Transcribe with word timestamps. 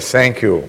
Glorious, 0.00 0.12
thank 0.12 0.40
you. 0.40 0.66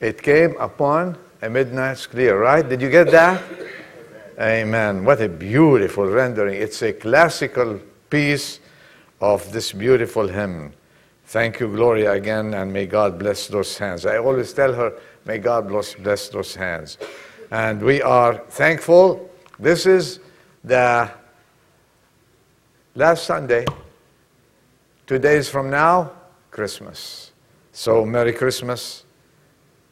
It 0.00 0.22
came 0.22 0.56
upon 0.58 1.18
a 1.42 1.50
midnight's 1.50 2.06
clear, 2.06 2.40
right? 2.40 2.66
Did 2.66 2.80
you 2.80 2.88
get 2.88 3.10
that? 3.10 3.42
Amen. 4.40 5.04
What 5.04 5.20
a 5.20 5.28
beautiful 5.28 6.06
rendering. 6.06 6.54
It's 6.54 6.80
a 6.80 6.94
classical 6.94 7.78
piece 8.08 8.60
of 9.20 9.52
this 9.52 9.72
beautiful 9.72 10.26
hymn. 10.26 10.72
Thank 11.26 11.60
you, 11.60 11.68
Gloria, 11.68 12.12
again, 12.12 12.54
and 12.54 12.72
may 12.72 12.86
God 12.86 13.18
bless 13.18 13.46
those 13.48 13.76
hands. 13.76 14.06
I 14.06 14.16
always 14.16 14.54
tell 14.54 14.72
her, 14.72 14.94
may 15.26 15.36
God 15.36 15.68
bless, 15.68 15.94
bless 15.94 16.30
those 16.30 16.54
hands. 16.54 16.96
And 17.50 17.82
we 17.82 18.00
are 18.00 18.38
thankful. 18.48 19.28
This 19.58 19.84
is 19.84 20.20
the 20.64 21.10
last 22.94 23.24
Sunday. 23.24 23.66
Two 25.06 25.18
days 25.18 25.50
from 25.50 25.68
now, 25.68 26.12
Christmas. 26.50 27.29
So, 27.72 28.04
Merry 28.04 28.32
Christmas. 28.32 29.04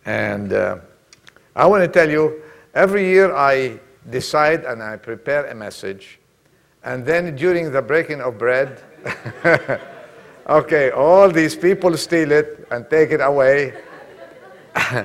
And 0.05 0.53
uh, 0.53 0.79
I 1.55 1.67
want 1.67 1.83
to 1.83 1.89
tell 1.89 2.11
you, 2.11 2.43
every 2.75 3.07
year 3.07 3.35
I 3.35 3.79
decide 4.11 4.65
and 4.65 4.83
I 4.83 4.97
prepare 4.97 5.47
a 5.47 5.55
message. 5.55 6.19
And 6.85 7.05
then 7.05 7.37
during 7.37 7.73
the 7.73 7.83
breaking 7.83 8.21
of 8.21 8.39
bread, 8.39 8.83
Okay, 10.49 10.91
all 10.93 11.31
these 11.31 11.55
people 11.55 11.95
steal 11.99 12.33
it 12.33 12.67
and 12.71 12.89
take 12.89 13.11
it 13.11 13.21
away. 13.21 13.75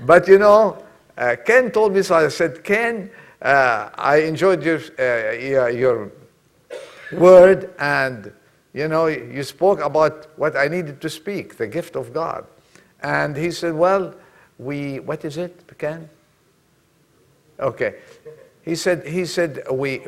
but 0.00 0.26
you 0.26 0.38
know, 0.40 0.84
uh, 1.16 1.36
Ken 1.44 1.70
told 1.70 1.94
me 1.94 2.02
so. 2.02 2.16
I 2.16 2.26
said, 2.26 2.64
Ken, 2.64 3.08
uh, 3.40 3.90
I 3.94 4.16
enjoyed 4.22 4.64
your, 4.64 4.80
uh, 4.98 5.68
your 5.68 6.10
word, 7.12 7.72
and 7.78 8.32
you 8.74 8.88
know, 8.88 9.06
you 9.06 9.42
spoke 9.42 9.80
about 9.80 10.28
what 10.36 10.56
I 10.56 10.68
needed 10.68 11.00
to 11.02 11.10
speak, 11.10 11.56
the 11.56 11.66
gift 11.66 11.96
of 11.96 12.12
God. 12.12 12.46
And 13.00 13.36
he 13.36 13.50
said, 13.50 13.74
Well, 13.74 14.14
we, 14.58 15.00
what 15.00 15.24
is 15.24 15.36
it, 15.36 15.76
Ken? 15.78 16.08
Okay. 17.58 17.96
He 18.62 18.76
said, 18.76 19.06
he 19.06 19.26
said, 19.26 19.64
we, 19.70 20.02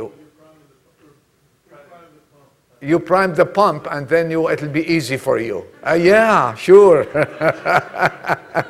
you 2.81 2.99
prime 3.01 3.35
the 3.35 3.47
pump 3.47 3.89
and 3.91 4.09
then 4.09 4.31
you, 4.31 4.49
it'll 4.49 4.69
be 4.69 4.87
easy 4.87 5.17
for 5.17 5.39
you. 5.39 5.67
Uh, 5.87 5.95
yeah, 5.95 6.55
sure. 6.55 7.07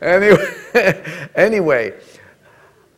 anyway, 0.00 0.54
anyway, 1.34 1.94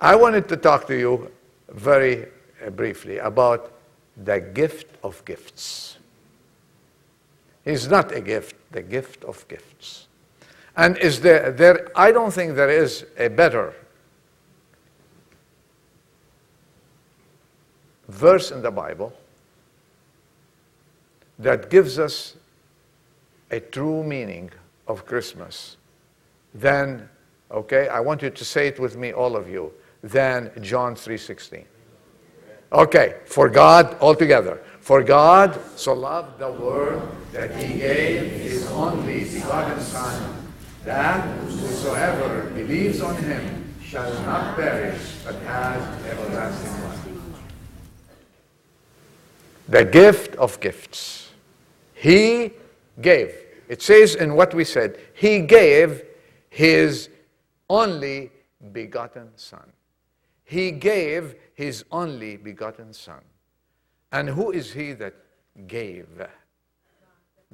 I 0.01 0.15
wanted 0.15 0.49
to 0.49 0.57
talk 0.57 0.87
to 0.87 0.99
you 0.99 1.31
very 1.71 2.27
uh, 2.65 2.71
briefly 2.71 3.19
about 3.19 3.73
the 4.17 4.41
gift 4.41 4.97
of 5.03 5.25
gifts. 5.25 5.97
It's 7.65 7.87
not 7.87 8.13
a 8.13 8.21
gift, 8.21 8.57
the 8.71 8.83
gift 8.83 9.25
of 9.25 9.47
gifts. 9.49 10.07
And 10.77 10.97
is 10.99 11.21
there, 11.21 11.51
there 11.53 11.89
I 11.95 12.13
don't 12.13 12.33
think 12.33 12.57
there 12.57 12.71
is 12.71 13.05
a 13.19 13.29
better 13.29 13.75
verse 18.09 18.51
in 18.51 18.63
the 18.63 18.71
Bible 18.71 19.13
that 21.39 21.71
gives 21.71 21.99
us 21.99 22.37
a 23.51 23.61
true 23.61 24.05
meaning 24.05 24.51
of 24.87 25.07
Christmas, 25.07 25.77
than, 26.55 27.09
okay, 27.51 27.89
I 27.89 28.01
want 28.01 28.23
you 28.23 28.31
to 28.31 28.45
say 28.45 28.69
it 28.69 28.79
with 28.79 28.97
me, 28.97 29.13
all 29.13 29.37
of 29.37 29.49
you, 29.49 29.73
then 30.03 30.51
John 30.61 30.95
3.16. 30.95 31.65
Okay, 32.73 33.17
for 33.27 33.49
God, 33.49 33.97
all 34.01 34.15
together. 34.15 34.63
For 34.91 35.05
God 35.05 35.57
so 35.77 35.93
loved 35.93 36.41
the 36.41 36.51
world 36.51 37.15
that 37.31 37.55
he 37.55 37.79
gave 37.79 38.33
his 38.33 38.69
only 38.73 39.23
begotten 39.23 39.81
Son, 39.81 40.49
that 40.85 41.21
whosoever 41.43 42.51
believes 42.51 43.01
on 43.01 43.15
him 43.15 43.73
shall 43.85 44.13
not 44.25 44.57
perish, 44.57 45.01
but 45.25 45.37
have 45.43 45.81
everlasting 46.07 46.83
life. 46.83 47.09
The 49.69 49.85
gift 49.85 50.35
of 50.35 50.59
gifts. 50.59 51.31
He 51.95 52.51
gave. 53.01 53.33
It 53.69 53.83
says 53.83 54.17
in 54.17 54.35
what 54.35 54.55
we 54.55 54.65
said, 54.65 54.99
He 55.15 55.39
gave 55.39 56.03
His 56.49 57.11
only 57.69 58.33
begotten 58.73 59.29
Son. 59.37 59.71
He 60.43 60.73
gave 60.73 61.37
His 61.55 61.85
only 61.93 62.37
begotten 62.39 62.93
Son. 62.93 63.23
And 64.13 64.29
who 64.29 64.51
is 64.51 64.73
He 64.73 64.93
that 64.95 65.15
gave? 65.67 66.09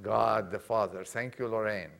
God 0.02 0.50
the 0.50 0.58
Father. 0.58 1.04
Thank 1.04 1.38
you, 1.38 1.48
Lorraine. 1.48 1.90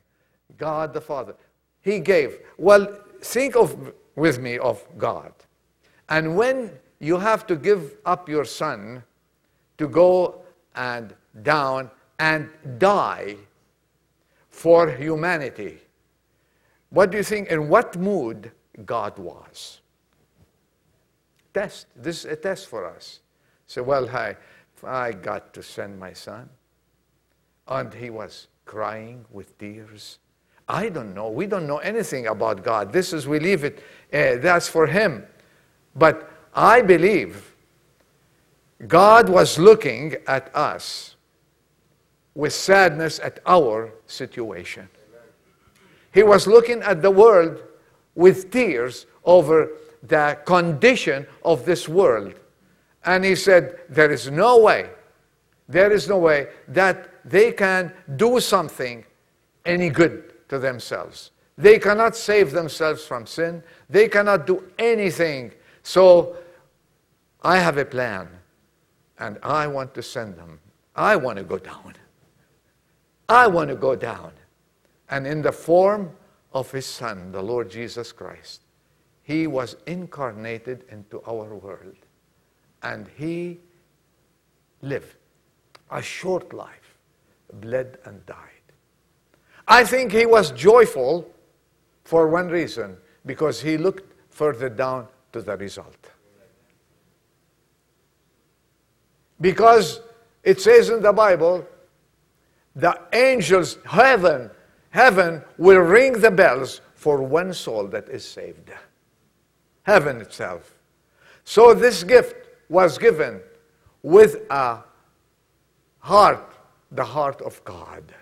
God 0.57 0.93
the 0.93 1.01
Father. 1.01 1.35
He 1.81 1.99
gave. 1.99 2.39
Well, 2.57 2.99
think 3.21 3.55
of 3.55 3.93
with 4.15 4.39
me 4.39 4.57
of 4.57 4.85
God. 4.97 5.33
And 6.09 6.35
when 6.35 6.71
you 6.99 7.17
have 7.17 7.45
to 7.47 7.55
give 7.55 7.97
up 8.05 8.27
your 8.27 8.45
son 8.45 9.03
to 9.77 9.87
go 9.87 10.41
and 10.75 11.13
down 11.43 11.91
and 12.19 12.49
die 12.77 13.35
for 14.49 14.89
humanity. 14.89 15.79
What 16.89 17.11
do 17.11 17.17
you 17.17 17.23
think? 17.23 17.49
In 17.49 17.69
what 17.69 17.95
mood 17.95 18.51
God 18.85 19.17
was? 19.19 19.81
Test. 21.53 21.87
This 21.95 22.25
is 22.25 22.31
a 22.31 22.35
test 22.35 22.67
for 22.67 22.85
us. 22.85 23.19
So, 23.67 23.83
well, 23.83 24.09
I, 24.09 24.35
I 24.83 25.11
got 25.11 25.53
to 25.53 25.61
send 25.61 25.99
my 25.99 26.13
son. 26.13 26.49
And 27.67 27.93
he 27.93 28.09
was 28.09 28.47
crying 28.65 29.25
with 29.29 29.57
tears. 29.57 30.19
I 30.69 30.89
don't 30.89 31.13
know. 31.13 31.29
We 31.29 31.47
don't 31.47 31.67
know 31.67 31.77
anything 31.77 32.27
about 32.27 32.63
God. 32.63 32.91
This 32.91 33.13
is, 33.13 33.27
we 33.27 33.39
leave 33.39 33.63
it, 33.63 33.83
uh, 34.13 34.41
that's 34.41 34.67
for 34.67 34.87
him. 34.87 35.25
But 35.95 36.31
I 36.53 36.81
believe 36.81 37.55
God 38.87 39.29
was 39.29 39.57
looking 39.57 40.15
at 40.27 40.53
us 40.55 41.15
with 42.35 42.53
sadness 42.53 43.19
at 43.19 43.39
our 43.45 43.91
situation. 44.05 44.87
He 46.13 46.23
was 46.23 46.47
looking 46.47 46.81
at 46.83 47.01
the 47.01 47.11
world 47.11 47.61
with 48.15 48.51
tears 48.51 49.07
over 49.23 49.71
the 50.03 50.37
condition 50.45 51.27
of 51.43 51.65
this 51.65 51.89
world. 51.89 52.33
And 53.05 53.23
he 53.23 53.35
said, 53.35 53.79
There 53.89 54.11
is 54.11 54.29
no 54.29 54.59
way, 54.59 54.89
there 55.67 55.91
is 55.91 56.07
no 56.07 56.17
way 56.17 56.47
that 56.67 57.09
they 57.25 57.51
can 57.51 57.93
do 58.15 58.39
something 58.39 59.05
any 59.65 59.89
good 59.89 60.33
to 60.49 60.59
themselves. 60.59 61.31
They 61.57 61.79
cannot 61.79 62.15
save 62.15 62.51
themselves 62.51 63.05
from 63.05 63.25
sin. 63.25 63.63
They 63.89 64.07
cannot 64.07 64.45
do 64.45 64.63
anything. 64.77 65.53
So 65.83 66.37
I 67.41 67.57
have 67.57 67.77
a 67.77 67.85
plan, 67.85 68.29
and 69.19 69.39
I 69.41 69.67
want 69.67 69.93
to 69.95 70.03
send 70.03 70.37
them. 70.37 70.59
I 70.95 71.15
want 71.15 71.37
to 71.37 71.43
go 71.43 71.57
down. 71.57 71.95
I 73.27 73.47
want 73.47 73.69
to 73.69 73.75
go 73.75 73.95
down. 73.95 74.31
And 75.09 75.25
in 75.25 75.41
the 75.41 75.51
form 75.51 76.11
of 76.53 76.71
his 76.71 76.85
Son, 76.85 77.31
the 77.31 77.41
Lord 77.41 77.69
Jesus 77.69 78.11
Christ, 78.11 78.61
he 79.23 79.47
was 79.47 79.75
incarnated 79.85 80.85
into 80.89 81.21
our 81.27 81.55
world. 81.55 81.97
And 82.83 83.07
he 83.17 83.59
lived 84.81 85.15
a 85.91 86.01
short 86.01 86.53
life, 86.53 86.97
bled 87.53 87.97
and 88.05 88.25
died. 88.25 88.37
I 89.67 89.83
think 89.83 90.11
he 90.11 90.25
was 90.25 90.51
joyful 90.51 91.29
for 92.03 92.27
one 92.27 92.47
reason 92.47 92.97
because 93.25 93.61
he 93.61 93.77
looked 93.77 94.13
further 94.29 94.69
down 94.69 95.07
to 95.33 95.41
the 95.41 95.57
result. 95.57 96.11
Because 99.41 100.01
it 100.43 100.61
says 100.61 100.89
in 100.89 101.01
the 101.01 101.13
Bible 101.13 101.67
the 102.75 102.99
angels, 103.11 103.79
heaven, 103.85 104.51
heaven 104.91 105.43
will 105.57 105.79
ring 105.79 106.13
the 106.13 106.31
bells 106.31 106.81
for 106.95 107.21
one 107.21 107.53
soul 107.53 107.87
that 107.87 108.07
is 108.07 108.23
saved. 108.23 108.71
Heaven 109.83 110.21
itself. 110.21 110.75
So 111.43 111.73
this 111.73 112.03
gift 112.03 112.35
was 112.69 112.97
given 112.97 113.41
with 114.03 114.41
a 114.49 114.79
heart, 115.99 116.53
the 116.91 117.03
heart 117.03 117.41
of 117.41 117.63
God. 117.63 118.13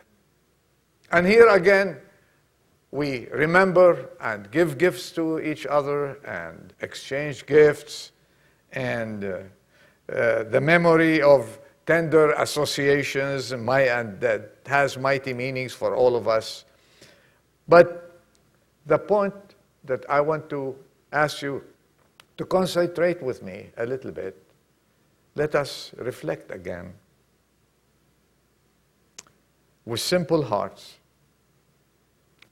And 1.11 1.25
here 1.25 1.47
again, 1.49 1.97
we 2.91 3.27
remember 3.27 4.09
and 4.21 4.49
give 4.51 4.77
gifts 4.77 5.11
to 5.11 5.39
each 5.39 5.65
other 5.65 6.15
and 6.25 6.73
exchange 6.81 7.45
gifts 7.45 8.11
and 8.71 9.23
uh, 9.23 9.39
uh, 10.11 10.43
the 10.43 10.61
memory 10.61 11.21
of 11.21 11.59
tender 11.85 12.31
associations 12.33 13.53
my, 13.53 13.81
and 13.81 14.19
that 14.19 14.57
has 14.65 14.97
mighty 14.97 15.33
meanings 15.33 15.73
for 15.73 15.95
all 15.95 16.15
of 16.15 16.27
us. 16.27 16.65
But 17.67 18.19
the 18.85 18.97
point 18.97 19.33
that 19.83 20.05
I 20.09 20.21
want 20.21 20.49
to 20.49 20.75
ask 21.11 21.41
you 21.41 21.63
to 22.37 22.45
concentrate 22.45 23.21
with 23.21 23.41
me 23.41 23.69
a 23.77 23.85
little 23.85 24.11
bit, 24.11 24.41
let 25.35 25.55
us 25.55 25.91
reflect 25.97 26.51
again 26.51 26.93
with 29.85 29.99
simple 29.99 30.43
hearts, 30.43 30.95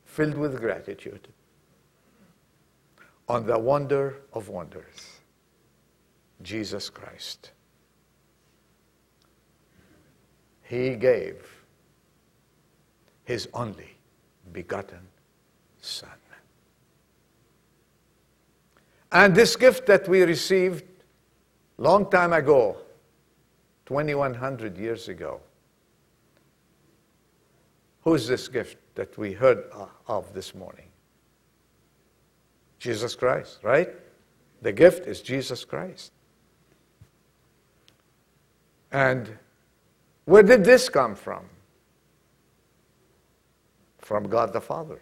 filled 0.06 0.38
with 0.38 0.60
gratitude, 0.60 1.28
on 3.28 3.46
the 3.46 3.58
wonder 3.58 4.22
of 4.34 4.50
wonders, 4.50 5.20
Jesus 6.42 6.90
Christ. 6.90 7.52
He 10.64 10.96
gave 10.96 11.66
his 13.24 13.48
only 13.54 13.96
begotten 14.52 15.08
Son. 15.82 16.10
And 19.14 19.36
this 19.36 19.56
gift 19.56 19.86
that 19.86 20.10
we 20.10 20.24
received 20.24 20.84
long 21.78 22.10
time 22.10 22.34
ago, 22.34 22.78
2100 23.86 24.76
years 24.76 25.08
ago, 25.08 25.40
who's 28.02 28.28
this 28.28 28.48
gift 28.48 28.78
that 28.96 29.16
we 29.16 29.32
heard 29.32 29.66
uh, 29.72 29.86
of 30.08 30.34
this 30.34 30.56
morning? 30.56 30.88
Jesus 32.80 33.14
Christ, 33.14 33.60
right? 33.62 33.90
The 34.64 34.72
gift 34.72 35.06
is 35.06 35.22
Jesus 35.22 35.64
Christ. 35.64 36.12
And 38.92 39.38
where 40.26 40.44
did 40.44 40.64
this 40.64 40.90
come 40.90 41.14
from? 41.14 41.46
From 44.00 44.28
God 44.28 44.54
the 44.54 44.62
Father. 44.62 45.00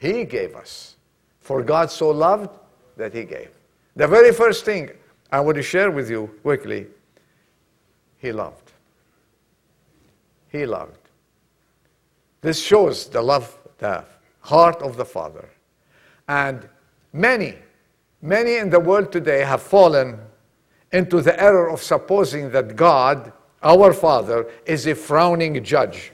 He 0.00 0.24
gave 0.24 0.56
us. 0.56 0.96
For 1.40 1.62
God 1.62 1.90
so 1.90 2.10
loved 2.10 2.50
that 2.98 3.14
He 3.14 3.24
gave. 3.24 3.50
The 3.96 4.06
very 4.06 4.32
first 4.32 4.64
thing 4.64 4.90
I 5.32 5.40
want 5.40 5.56
to 5.56 5.62
share 5.62 5.90
with 5.90 6.10
you 6.10 6.30
quickly 6.42 6.86
He 8.18 8.32
loved. 8.32 8.72
He 10.50 10.66
loved. 10.66 10.98
This 12.40 12.60
shows 12.60 13.08
the 13.08 13.22
love, 13.22 13.58
the 13.78 14.04
heart 14.40 14.82
of 14.82 14.96
the 14.96 15.04
Father. 15.04 15.48
And 16.28 16.68
many, 17.12 17.54
many 18.22 18.56
in 18.56 18.70
the 18.70 18.80
world 18.80 19.10
today 19.10 19.40
have 19.44 19.62
fallen 19.62 20.18
into 20.92 21.20
the 21.20 21.40
error 21.42 21.70
of 21.70 21.82
supposing 21.82 22.50
that 22.52 22.76
God, 22.76 23.32
our 23.62 23.92
Father, 23.92 24.46
is 24.64 24.86
a 24.86 24.94
frowning 24.94 25.62
judge 25.62 26.12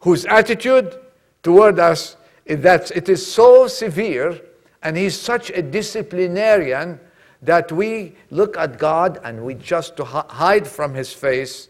whose 0.00 0.24
attitude 0.26 0.96
toward 1.42 1.78
us 1.78 2.16
that 2.48 2.90
it 2.96 3.08
is 3.08 3.26
so 3.26 3.66
severe 3.66 4.40
and 4.82 4.96
he's 4.96 5.18
such 5.18 5.50
a 5.50 5.62
disciplinarian 5.62 7.00
that 7.42 7.70
we 7.72 8.14
look 8.30 8.56
at 8.56 8.78
God 8.78 9.20
and 9.24 9.44
we 9.44 9.54
just 9.54 9.96
to 9.96 10.04
hide 10.04 10.66
from 10.66 10.94
his 10.94 11.12
face 11.12 11.68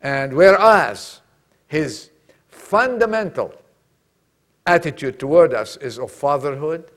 and 0.00 0.32
whereas 0.32 1.20
his 1.66 2.10
fundamental 2.48 3.54
attitude 4.66 5.18
toward 5.18 5.54
us 5.54 5.76
is 5.78 5.98
of 5.98 6.10
fatherhood 6.10 6.90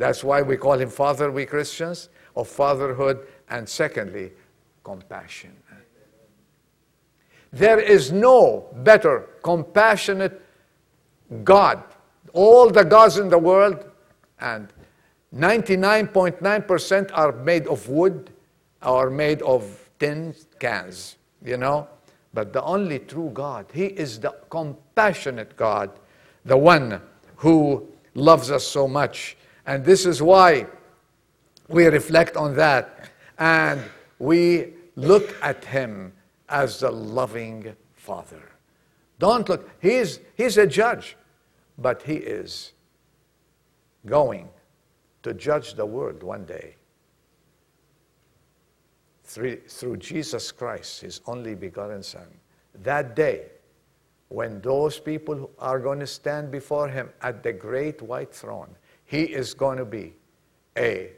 that's 0.00 0.24
why 0.24 0.40
we 0.40 0.56
call 0.56 0.80
him 0.80 0.88
Father, 0.88 1.30
we 1.30 1.44
Christians, 1.44 2.08
of 2.34 2.48
fatherhood, 2.48 3.26
and 3.50 3.68
secondly, 3.68 4.32
compassion. 4.82 5.54
There 7.52 7.78
is 7.78 8.10
no 8.10 8.68
better 8.76 9.28
compassionate 9.42 10.40
God. 11.44 11.82
All 12.32 12.70
the 12.70 12.84
gods 12.84 13.18
in 13.18 13.28
the 13.28 13.38
world, 13.38 13.84
and 14.40 14.68
99.9% 15.34 17.10
are 17.12 17.32
made 17.32 17.66
of 17.66 17.88
wood 17.88 18.30
or 18.82 19.10
made 19.10 19.42
of 19.42 19.90
tin 19.98 20.34
cans, 20.58 21.16
you 21.44 21.56
know. 21.56 21.88
But 22.32 22.52
the 22.52 22.62
only 22.62 23.00
true 23.00 23.30
God, 23.34 23.66
He 23.72 23.86
is 23.86 24.20
the 24.20 24.34
compassionate 24.48 25.56
God, 25.56 25.90
the 26.44 26.56
one 26.56 27.00
who 27.36 27.88
loves 28.14 28.50
us 28.50 28.66
so 28.66 28.88
much 28.88 29.36
and 29.66 29.84
this 29.84 30.06
is 30.06 30.20
why 30.20 30.66
we 31.68 31.86
reflect 31.86 32.36
on 32.36 32.56
that 32.56 33.10
and 33.38 33.80
we 34.18 34.74
look 34.96 35.36
at 35.42 35.64
him 35.64 36.12
as 36.48 36.80
the 36.80 36.90
loving 36.90 37.76
Father. 37.94 38.42
Don't 39.20 39.48
look, 39.48 39.70
he's, 39.80 40.18
he's 40.34 40.58
a 40.58 40.66
judge, 40.66 41.16
but 41.80 42.02
he 42.02 42.14
is 42.14 42.72
going 44.06 44.48
to 45.22 45.34
judge 45.34 45.74
the 45.74 45.84
world 45.84 46.22
one 46.22 46.44
day 46.44 46.76
through, 49.24 49.96
Jesus 49.98 50.50
Christ, 50.50 51.02
his 51.02 51.20
only 51.26 51.54
begotten 51.54 52.02
Son. 52.02 52.26
That 52.82 53.14
day, 53.14 53.46
when 54.28 54.60
those 54.60 54.98
people 54.98 55.50
are 55.58 55.78
going 55.78 56.00
to 56.00 56.06
stand 56.06 56.50
before 56.50 56.88
him 56.88 57.10
at 57.22 57.42
the 57.42 57.52
great 57.52 58.02
white 58.02 58.34
throne, 58.34 58.74
he 59.04 59.22
is 59.22 59.54
going 59.54 59.78
to 59.78 59.84
be 59.84 60.14
a 60.76 61.12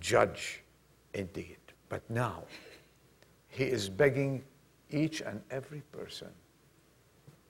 judge 0.00 0.62
indeed. 1.12 1.58
But 1.90 2.08
now, 2.08 2.44
he 3.48 3.64
is 3.64 3.90
begging 3.90 4.42
each 4.90 5.20
and 5.20 5.42
every 5.50 5.82
person 5.92 6.28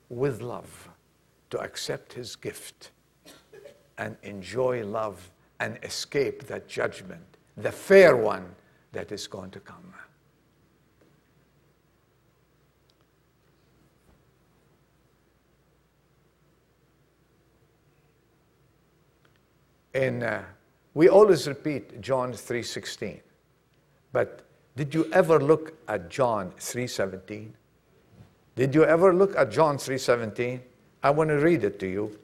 with 0.09 0.41
love 0.41 0.89
to 1.53 1.59
accept 1.59 2.13
his 2.13 2.35
gift 2.35 2.89
and 3.99 4.17
enjoy 4.23 4.83
love 4.83 5.29
and 5.59 5.77
escape 5.83 6.47
that 6.47 6.67
judgment, 6.67 7.21
the 7.57 7.71
fair 7.71 8.17
one 8.17 8.55
that 8.91 9.11
is 9.11 9.27
going 9.27 9.51
to 9.51 9.59
come. 9.59 9.93
And 19.93 20.23
uh, 20.23 20.39
we 20.95 21.07
always 21.07 21.47
repeat 21.47 22.01
John 22.01 22.33
3.16. 22.33 23.19
But 24.11 24.41
did 24.75 24.91
you 24.91 25.07
ever 25.13 25.39
look 25.39 25.77
at 25.87 26.09
John 26.09 26.51
3.17? 26.57 27.51
Did 28.55 28.73
you 28.73 28.85
ever 28.85 29.13
look 29.13 29.35
at 29.35 29.51
John 29.51 29.77
3.17? 29.77 30.72
I 31.03 31.11
want 31.11 31.29
to 31.29 31.35
read 31.35 31.63
it 31.63 31.79
to 31.79 31.87
you. 31.87 32.17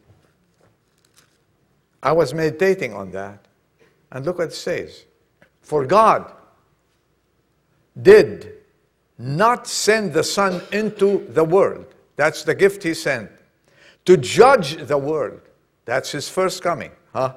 I 2.01 2.13
was 2.13 2.33
meditating 2.33 2.93
on 2.93 3.11
that. 3.11 3.45
And 4.11 4.25
look 4.25 4.39
what 4.39 4.47
it 4.47 4.53
says. 4.53 5.05
For 5.61 5.85
God 5.85 6.31
did 8.01 8.53
not 9.17 9.67
send 9.67 10.13
the 10.13 10.23
Son 10.23 10.61
into 10.71 11.27
the 11.29 11.43
world. 11.43 11.85
That's 12.15 12.43
the 12.43 12.55
gift 12.55 12.81
He 12.83 12.93
sent. 12.93 13.29
To 14.05 14.17
judge 14.17 14.77
the 14.77 14.97
world. 14.97 15.41
That's 15.85 16.11
His 16.11 16.29
first 16.29 16.63
coming. 16.63 16.91
Huh? 17.13 17.33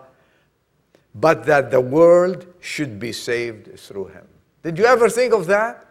but 1.14 1.44
that 1.44 1.70
the 1.70 1.80
world 1.80 2.46
should 2.60 2.98
be 2.98 3.12
saved 3.12 3.78
through 3.78 4.06
him. 4.06 4.26
Did 4.62 4.78
you 4.78 4.86
ever 4.86 5.08
think 5.08 5.34
of 5.34 5.46
that? 5.46 5.86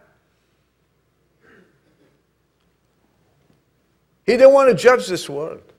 He 4.24 4.32
didn't 4.32 4.52
want 4.52 4.70
to 4.70 4.74
judge 4.74 5.08
this 5.08 5.28
world, 5.28 5.72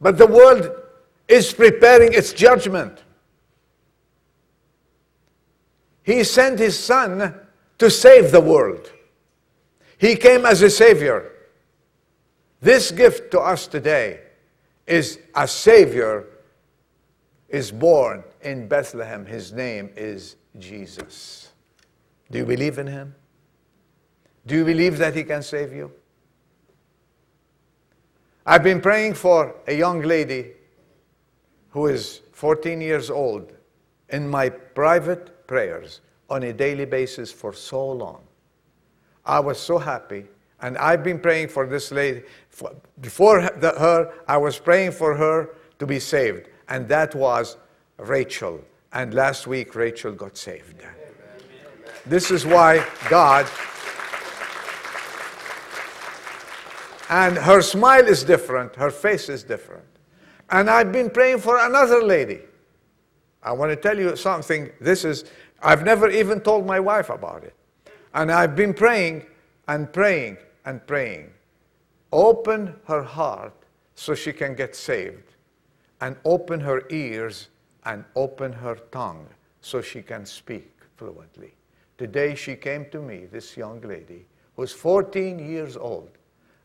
but 0.00 0.18
the 0.18 0.26
world 0.26 0.70
is 1.28 1.52
preparing 1.52 2.12
its 2.12 2.32
judgment. 2.32 3.02
He 6.02 6.24
sent 6.24 6.58
his 6.58 6.78
son 6.78 7.34
to 7.78 7.90
save 7.90 8.30
the 8.30 8.40
world. 8.40 8.92
He 9.98 10.16
came 10.16 10.44
as 10.44 10.60
a 10.62 10.68
savior. 10.68 11.32
This 12.60 12.90
gift 12.90 13.30
to 13.32 13.40
us 13.40 13.66
today 13.66 14.20
is 14.86 15.18
a 15.34 15.48
savior 15.48 16.26
is 17.48 17.70
born 17.70 18.24
in 18.42 18.68
Bethlehem. 18.68 19.24
His 19.24 19.52
name 19.52 19.90
is 19.96 20.36
Jesus. 20.58 21.52
Do 22.30 22.38
you 22.38 22.44
believe 22.44 22.78
in 22.78 22.86
him? 22.86 23.14
Do 24.46 24.56
you 24.56 24.64
believe 24.64 24.98
that 24.98 25.14
he 25.14 25.24
can 25.24 25.42
save 25.42 25.72
you? 25.72 25.92
I've 28.46 28.62
been 28.62 28.80
praying 28.80 29.14
for 29.14 29.54
a 29.66 29.74
young 29.74 30.02
lady 30.02 30.52
who 31.70 31.86
is 31.86 32.20
14 32.32 32.80
years 32.80 33.10
old 33.10 33.52
in 34.10 34.28
my 34.28 34.50
private 34.50 35.46
prayers 35.46 36.00
on 36.28 36.42
a 36.42 36.52
daily 36.52 36.84
basis 36.84 37.32
for 37.32 37.54
so 37.54 37.90
long. 37.90 38.22
I 39.24 39.40
was 39.40 39.58
so 39.58 39.78
happy. 39.78 40.26
And 40.60 40.78
I've 40.78 41.02
been 41.02 41.18
praying 41.18 41.48
for 41.48 41.66
this 41.66 41.90
lady. 41.90 42.22
before 43.00 43.40
her, 43.40 44.12
I 44.28 44.36
was 44.36 44.58
praying 44.58 44.92
for 44.92 45.14
her 45.14 45.56
to 45.78 45.86
be 45.86 45.98
saved 45.98 46.48
and 46.68 46.88
that 46.88 47.14
was 47.14 47.56
Rachel. 47.98 48.60
And 48.92 49.12
last 49.14 49.46
week, 49.46 49.74
Rachel 49.74 50.12
got 50.12 50.36
saved. 50.36 50.82
This 52.06 52.30
is 52.30 52.46
why 52.46 52.86
God. 53.08 53.46
And 57.08 57.36
her 57.36 57.60
smile 57.60 58.06
is 58.06 58.24
different, 58.24 58.76
her 58.76 58.90
face 58.90 59.28
is 59.28 59.44
different. 59.44 59.84
And 60.50 60.70
I've 60.70 60.92
been 60.92 61.10
praying 61.10 61.40
for 61.40 61.58
another 61.58 62.02
lady. 62.02 62.40
I 63.42 63.52
want 63.52 63.70
to 63.70 63.76
tell 63.76 63.98
you 63.98 64.16
something. 64.16 64.70
This 64.80 65.04
is, 65.04 65.24
I've 65.62 65.84
never 65.84 66.08
even 66.08 66.40
told 66.40 66.66
my 66.66 66.80
wife 66.80 67.10
about 67.10 67.44
it. 67.44 67.54
And 68.14 68.32
I've 68.32 68.56
been 68.56 68.72
praying 68.72 69.26
and 69.68 69.92
praying 69.92 70.38
and 70.64 70.86
praying. 70.86 71.30
Open 72.12 72.74
her 72.86 73.02
heart 73.02 73.54
so 73.94 74.14
she 74.14 74.32
can 74.32 74.54
get 74.54 74.74
saved 74.74 75.34
and 76.00 76.16
open 76.24 76.60
her 76.60 76.82
ears 76.90 77.48
and 77.84 78.04
open 78.16 78.52
her 78.52 78.76
tongue 78.92 79.26
so 79.60 79.82
she 79.82 80.02
can 80.02 80.24
speak 80.24 80.70
fluently. 80.96 81.54
Today 81.98 82.34
she 82.34 82.56
came 82.56 82.86
to 82.90 83.00
me, 83.00 83.26
this 83.26 83.56
young 83.56 83.80
lady, 83.80 84.26
who's 84.56 84.72
14 84.72 85.38
years 85.38 85.76
old, 85.76 86.10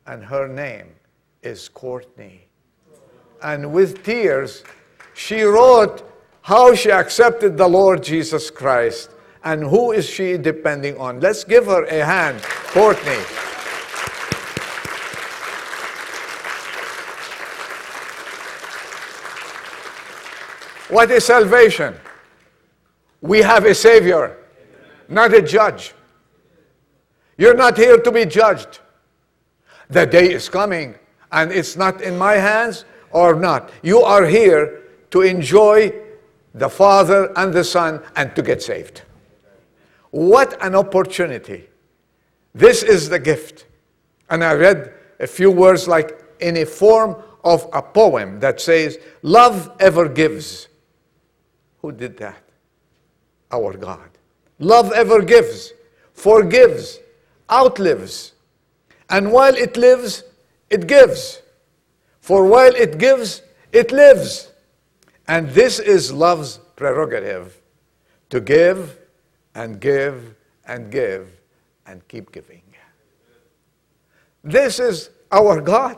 and 0.10 0.24
her 0.24 0.48
name 0.48 0.88
is 1.44 1.70
Courtney. 1.70 2.48
And 3.44 3.72
with 3.72 4.04
tears, 4.04 4.64
she 5.14 5.44
wrote 5.44 6.02
how 6.42 6.74
she 6.74 6.92
accepted 6.92 7.58
the 7.58 7.68
Lord 7.68 8.02
Jesus 8.02 8.50
Christ 8.50 9.12
and 9.44 9.64
who 9.64 9.92
is 9.92 10.10
she 10.10 10.36
depending 10.36 10.98
on. 10.98 11.20
Let's 11.20 11.44
give 11.44 11.68
her 11.68 11.84
a 11.86 12.04
hand, 12.04 12.42
Courtney. 12.42 13.22
What 20.90 21.12
is 21.12 21.24
salvation? 21.24 21.94
We 23.22 23.44
have 23.44 23.64
a 23.66 23.76
Savior, 23.76 24.38
not 25.08 25.36
a 25.36 25.42
judge. 25.44 25.94
You're 27.38 27.56
not 27.56 27.78
here 27.78 28.00
to 28.00 28.12
be 28.12 28.26
judged. 28.26 28.80
The 29.90 30.06
day 30.06 30.32
is 30.32 30.50
coming, 30.50 30.96
and 31.32 31.52
it's 31.52 31.76
not 31.76 32.02
in 32.02 32.18
my 32.18 32.34
hands 32.34 32.86
or 33.12 33.34
not. 33.34 33.72
You 33.82 34.02
are 34.02 34.26
here 34.26 34.84
to 35.12 35.22
enjoy 35.22 35.94
the 36.54 36.70
Father 36.70 37.32
and 37.38 37.54
the 37.54 37.64
Son 37.64 38.02
and 38.16 38.36
to 38.36 38.42
get 38.42 38.62
saved. 38.62 39.04
What 40.12 40.64
an 40.64 40.76
opportunity. 40.76 41.70
This 42.54 42.84
is 42.84 43.10
the 43.10 43.20
gift. 43.20 43.66
And 44.30 44.44
I 44.44 44.54
read 44.54 44.94
a 45.20 45.28
few 45.28 45.52
words 45.52 45.88
like 45.88 46.24
in 46.40 46.58
a 46.58 46.66
form 46.66 47.16
of 47.44 47.68
a 47.74 47.82
poem 47.82 48.40
that 48.40 48.60
says, 48.62 48.98
Love 49.22 49.72
ever 49.80 50.08
gives. 50.08 50.68
Who 51.82 51.92
did 51.92 52.18
that? 52.18 52.44
Our 53.52 53.74
God. 53.74 54.10
Love 54.60 54.92
ever 54.92 55.22
gives, 55.22 55.74
forgives, 56.14 57.00
outlives. 57.50 58.34
And 59.10 59.32
while 59.32 59.56
it 59.56 59.78
lives, 59.78 60.24
it 60.70 60.88
gives. 60.88 61.42
For 62.22 62.46
while 62.46 62.76
it 62.76 62.98
gives, 62.98 63.42
it 63.72 63.92
lives. 63.92 64.52
And 65.28 65.50
this 65.50 65.80
is 65.80 66.12
love's 66.12 66.60
prerogative 66.76 67.60
to 68.30 68.40
give 68.40 68.98
and 69.56 69.80
give 69.80 70.36
and 70.66 70.92
give 70.92 71.30
and 71.86 72.08
keep 72.08 72.32
giving. 72.32 72.62
This 74.44 74.80
is 74.80 75.10
our 75.32 75.60
God. 75.62 75.98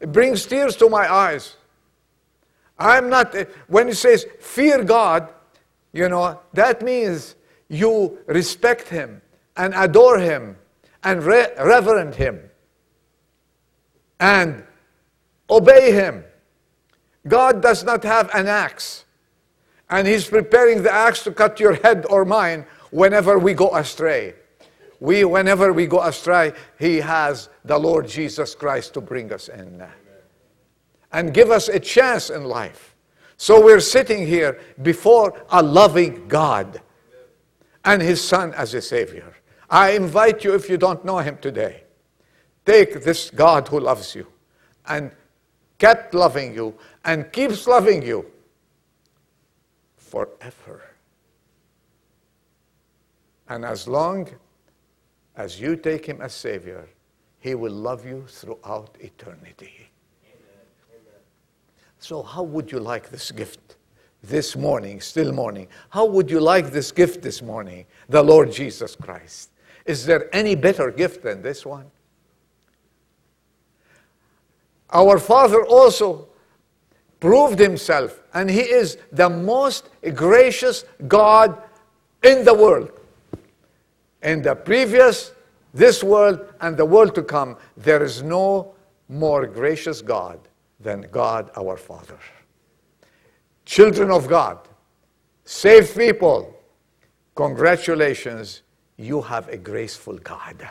It 0.00 0.10
brings 0.10 0.44
tears 0.44 0.76
to 0.76 0.88
my 0.88 1.10
eyes. 1.10 1.56
I'm 2.78 3.08
not, 3.08 3.34
eh, 3.34 3.44
when 3.68 3.86
he 3.86 3.94
says 3.94 4.26
fear 4.40 4.82
God, 4.82 5.28
you 5.92 6.08
know, 6.08 6.40
that 6.52 6.82
means 6.82 7.36
you 7.68 8.18
respect 8.26 8.88
Him 8.88 9.22
and 9.56 9.72
adore 9.76 10.18
Him 10.18 10.56
and 11.04 11.22
re- 11.22 11.48
reverend 11.58 12.14
Him 12.14 12.40
and 14.20 14.64
obey 15.50 15.92
Him. 15.92 16.24
God 17.26 17.62
does 17.62 17.84
not 17.84 18.02
have 18.04 18.30
an 18.34 18.46
axe, 18.46 19.04
and 19.90 20.06
He's 20.06 20.28
preparing 20.28 20.82
the 20.82 20.92
axe 20.92 21.24
to 21.24 21.32
cut 21.32 21.60
your 21.60 21.74
head 21.74 22.06
or 22.08 22.24
mine 22.24 22.66
whenever 22.90 23.38
we 23.38 23.54
go 23.54 23.74
astray. 23.76 24.34
We, 25.00 25.24
whenever 25.24 25.72
we 25.72 25.86
go 25.86 26.00
astray, 26.00 26.52
He 26.78 26.98
has 26.98 27.48
the 27.64 27.78
Lord 27.78 28.06
Jesus 28.06 28.54
Christ 28.54 28.94
to 28.94 29.00
bring 29.00 29.32
us 29.32 29.48
in 29.48 29.82
and 31.12 31.34
give 31.34 31.50
us 31.50 31.68
a 31.68 31.78
chance 31.78 32.30
in 32.30 32.44
life. 32.44 32.94
So 33.36 33.60
we're 33.60 33.80
sitting 33.80 34.26
here 34.26 34.60
before 34.80 35.44
a 35.50 35.62
loving 35.62 36.28
God 36.28 36.80
and 37.84 38.00
His 38.00 38.22
Son 38.22 38.54
as 38.54 38.72
a 38.74 38.80
Savior. 38.80 39.34
I 39.72 39.92
invite 39.92 40.44
you, 40.44 40.54
if 40.54 40.68
you 40.68 40.76
don't 40.76 41.02
know 41.02 41.16
Him 41.18 41.38
today, 41.40 41.84
take 42.66 43.02
this 43.02 43.30
God 43.30 43.68
who 43.68 43.80
loves 43.80 44.14
you 44.14 44.26
and 44.86 45.10
kept 45.78 46.12
loving 46.12 46.54
you 46.54 46.74
and 47.06 47.32
keeps 47.32 47.66
loving 47.66 48.02
you 48.02 48.26
forever. 49.96 50.82
And 53.48 53.64
as 53.64 53.88
long 53.88 54.28
as 55.36 55.58
you 55.58 55.76
take 55.76 56.04
Him 56.04 56.20
as 56.20 56.34
Savior, 56.34 56.86
He 57.40 57.54
will 57.54 57.72
love 57.72 58.04
you 58.04 58.26
throughout 58.28 58.94
eternity. 59.00 59.88
So, 61.98 62.22
how 62.22 62.42
would 62.42 62.70
you 62.70 62.78
like 62.78 63.08
this 63.08 63.30
gift 63.30 63.76
this 64.22 64.54
morning, 64.54 65.00
still 65.00 65.32
morning? 65.32 65.68
How 65.88 66.04
would 66.04 66.30
you 66.30 66.40
like 66.40 66.72
this 66.72 66.92
gift 66.92 67.22
this 67.22 67.40
morning, 67.40 67.86
the 68.10 68.22
Lord 68.22 68.52
Jesus 68.52 68.94
Christ? 68.94 69.51
Is 69.86 70.06
there 70.06 70.34
any 70.34 70.54
better 70.54 70.90
gift 70.90 71.22
than 71.22 71.42
this 71.42 71.66
one? 71.66 71.90
Our 74.90 75.18
Father 75.18 75.64
also 75.64 76.28
proved 77.18 77.58
himself, 77.58 78.20
and 78.34 78.50
he 78.50 78.60
is 78.60 78.98
the 79.10 79.30
most 79.30 79.88
gracious 80.14 80.84
God 81.08 81.62
in 82.22 82.44
the 82.44 82.54
world. 82.54 82.90
In 84.22 84.42
the 84.42 84.54
previous, 84.54 85.32
this 85.72 86.04
world, 86.04 86.40
and 86.60 86.76
the 86.76 86.84
world 86.84 87.14
to 87.14 87.22
come, 87.22 87.56
there 87.76 88.04
is 88.04 88.22
no 88.22 88.74
more 89.08 89.46
gracious 89.46 90.02
God 90.02 90.38
than 90.78 91.02
God 91.10 91.50
our 91.56 91.76
Father. 91.76 92.18
Children 93.64 94.10
of 94.10 94.28
God, 94.28 94.58
saved 95.44 95.96
people, 95.96 96.54
congratulations, 97.34 98.62
you 99.04 99.22
have 99.22 99.48
a 99.48 99.56
graceful 99.56 100.18
God. 100.18 100.68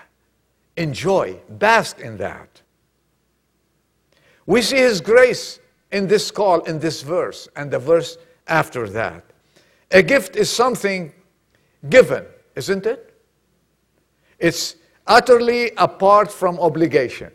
Enjoy, 0.78 1.38
bask 1.50 2.00
in 2.00 2.18
that. 2.18 2.62
We 4.46 4.62
see 4.62 4.78
His 4.78 5.02
grace 5.02 5.60
in 5.92 6.08
this 6.08 6.32
call, 6.32 6.62
in 6.62 6.80
this 6.80 7.02
verse, 7.02 7.48
and 7.56 7.70
the 7.72 7.80
verse 7.80 8.18
after 8.48 8.90
that. 8.90 9.24
A 9.92 10.02
gift 10.02 10.36
is 10.36 10.50
something 10.50 11.14
given, 11.90 12.26
isn't 12.56 12.86
it? 12.86 13.14
It's 14.40 14.76
utterly 15.06 15.72
apart 15.78 16.32
from 16.32 16.60
obligation 16.60 17.32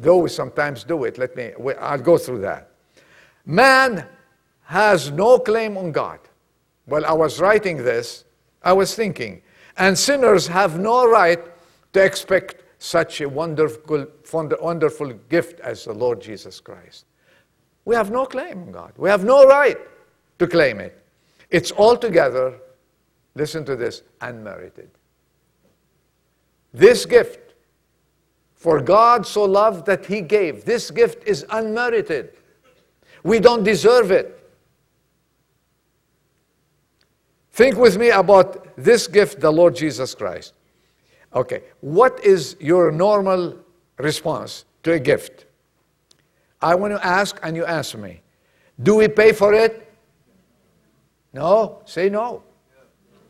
though 0.00 0.16
we 0.16 0.30
sometimes 0.30 0.82
do 0.82 1.04
it. 1.04 1.18
Let 1.18 1.36
me, 1.36 1.52
I'll 1.78 1.98
go 1.98 2.18
through 2.18 2.40
that. 2.40 2.70
Man 3.44 4.06
has 4.64 5.10
no 5.10 5.38
claim 5.38 5.76
on 5.76 5.92
God. 5.92 6.18
While 6.86 7.04
I 7.04 7.12
was 7.12 7.38
writing 7.38 7.76
this, 7.76 8.24
I 8.62 8.72
was 8.72 8.94
thinking, 8.94 9.42
and 9.80 9.98
sinners 9.98 10.46
have 10.46 10.78
no 10.78 11.08
right 11.08 11.40
to 11.94 12.04
expect 12.04 12.62
such 12.78 13.22
a 13.22 13.28
wonderful, 13.28 14.06
wonderful 14.32 15.12
gift 15.30 15.58
as 15.60 15.86
the 15.86 15.92
Lord 15.92 16.20
Jesus 16.20 16.60
Christ. 16.60 17.06
We 17.86 17.94
have 17.94 18.10
no 18.10 18.26
claim 18.26 18.62
on 18.62 18.72
God. 18.72 18.92
We 18.98 19.08
have 19.08 19.24
no 19.24 19.46
right 19.46 19.78
to 20.38 20.46
claim 20.46 20.80
it. 20.80 21.02
It's 21.48 21.72
altogether, 21.72 22.58
listen 23.34 23.64
to 23.64 23.74
this, 23.74 24.02
unmerited. 24.20 24.90
This 26.74 27.06
gift 27.06 27.54
for 28.54 28.82
God 28.82 29.26
so 29.26 29.44
loved 29.44 29.86
that 29.86 30.04
He 30.04 30.20
gave. 30.20 30.66
This 30.66 30.90
gift 30.90 31.26
is 31.26 31.46
unmerited. 31.48 32.36
We 33.24 33.40
don't 33.40 33.64
deserve 33.64 34.10
it. 34.10 34.39
Think 37.52 37.76
with 37.76 37.98
me 37.98 38.10
about 38.10 38.76
this 38.76 39.06
gift, 39.06 39.40
the 39.40 39.50
Lord 39.50 39.74
Jesus 39.74 40.14
Christ. 40.14 40.54
Okay, 41.34 41.62
what 41.80 42.24
is 42.24 42.56
your 42.60 42.90
normal 42.90 43.56
response 43.98 44.64
to 44.82 44.92
a 44.92 44.98
gift? 44.98 45.46
I 46.62 46.74
want 46.74 46.92
to 46.94 47.06
ask 47.06 47.38
and 47.42 47.56
you 47.56 47.64
answer 47.64 47.98
me. 47.98 48.22
Do 48.82 48.96
we 48.96 49.08
pay 49.08 49.32
for 49.32 49.54
it? 49.54 49.92
No? 51.32 51.82
Say 51.84 52.08
no. 52.08 52.42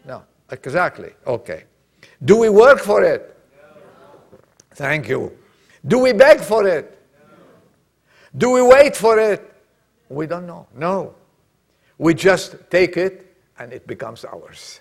No, 0.07 0.23
exactly. 0.51 1.13
Okay. 1.27 1.65
Do 2.25 2.37
we 2.39 2.49
work 2.49 2.79
for 2.79 3.03
it? 3.03 3.37
Thank 4.75 5.09
you. 5.09 5.37
Do 5.87 5.99
we 5.99 6.13
beg 6.13 6.41
for 6.41 6.67
it? 6.67 6.99
Do 8.37 8.51
we 8.51 8.63
wait 8.63 8.97
for 8.97 9.19
it? 9.19 9.53
We 10.09 10.27
don't 10.27 10.47
know. 10.47 10.67
No. 10.75 11.15
We 11.99 12.15
just 12.15 12.57
take 12.71 12.97
it 12.97 13.30
and 13.61 13.73
it 13.75 13.87
becomes 13.87 14.25
ours. 14.25 14.81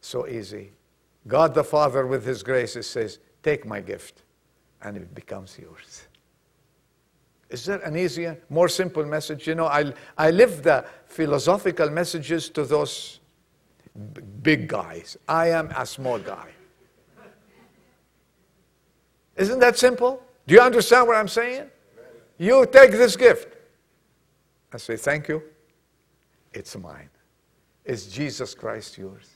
So 0.00 0.26
easy. 0.26 0.72
God 1.28 1.54
the 1.54 1.62
Father, 1.62 2.06
with 2.06 2.24
His 2.24 2.42
graces, 2.42 2.88
says, 2.88 3.18
Take 3.42 3.66
my 3.66 3.80
gift, 3.80 4.22
and 4.82 4.96
it 4.96 5.14
becomes 5.14 5.56
yours. 5.58 6.06
Is 7.50 7.66
there 7.66 7.78
an 7.80 7.96
easier, 7.96 8.40
more 8.48 8.68
simple 8.68 9.04
message? 9.04 9.46
You 9.46 9.54
know, 9.54 9.66
I, 9.66 9.92
I 10.18 10.30
live 10.30 10.62
the 10.62 10.84
philosophical 11.04 11.90
messages 11.90 12.48
to 12.50 12.64
those 12.64 13.20
big 14.42 14.66
guys. 14.66 15.16
I 15.28 15.50
am 15.50 15.70
a 15.76 15.86
small 15.86 16.18
guy. 16.18 16.48
Isn't 19.36 19.60
that 19.60 19.78
simple? 19.78 20.22
Do 20.46 20.54
you 20.54 20.60
understand 20.60 21.06
what 21.06 21.16
I'm 21.16 21.28
saying? 21.28 21.70
You 22.38 22.66
take 22.66 22.92
this 22.92 23.14
gift. 23.14 23.54
I 24.72 24.78
say, 24.78 24.96
Thank 24.96 25.28
you. 25.28 25.42
It's 26.54 26.74
mine. 26.76 27.10
Is 27.86 28.08
Jesus 28.08 28.54
Christ 28.54 28.98
yours? 28.98 29.30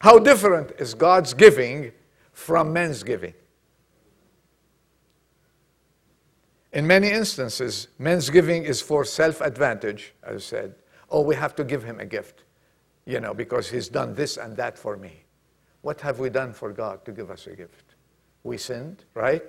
How 0.00 0.18
different 0.18 0.72
is 0.78 0.94
God's 0.94 1.34
giving 1.34 1.92
from 2.32 2.72
men's 2.72 3.02
giving? 3.02 3.34
In 6.72 6.86
many 6.86 7.10
instances, 7.10 7.88
men's 7.98 8.30
giving 8.30 8.64
is 8.64 8.80
for 8.80 9.04
self 9.04 9.40
advantage, 9.40 10.14
as 10.22 10.36
I 10.36 10.38
said. 10.38 10.74
Oh, 11.10 11.22
we 11.22 11.34
have 11.34 11.56
to 11.56 11.64
give 11.64 11.82
him 11.82 11.98
a 11.98 12.06
gift, 12.06 12.44
you 13.04 13.20
know, 13.20 13.34
because 13.34 13.68
he's 13.68 13.88
done 13.88 14.14
this 14.14 14.36
and 14.36 14.56
that 14.56 14.78
for 14.78 14.96
me. 14.96 15.24
What 15.82 16.00
have 16.00 16.18
we 16.20 16.30
done 16.30 16.52
for 16.52 16.72
God 16.72 17.04
to 17.04 17.12
give 17.12 17.30
us 17.30 17.46
a 17.46 17.56
gift? 17.56 17.94
We 18.44 18.58
sinned, 18.58 19.04
right? 19.14 19.42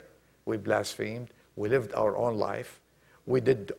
We 0.45 0.57
blasphemed. 0.57 1.29
We 1.55 1.69
lived 1.69 1.93
our 1.93 2.15
own 2.15 2.37
life. 2.37 2.79
We 3.25 3.41
did 3.41 3.73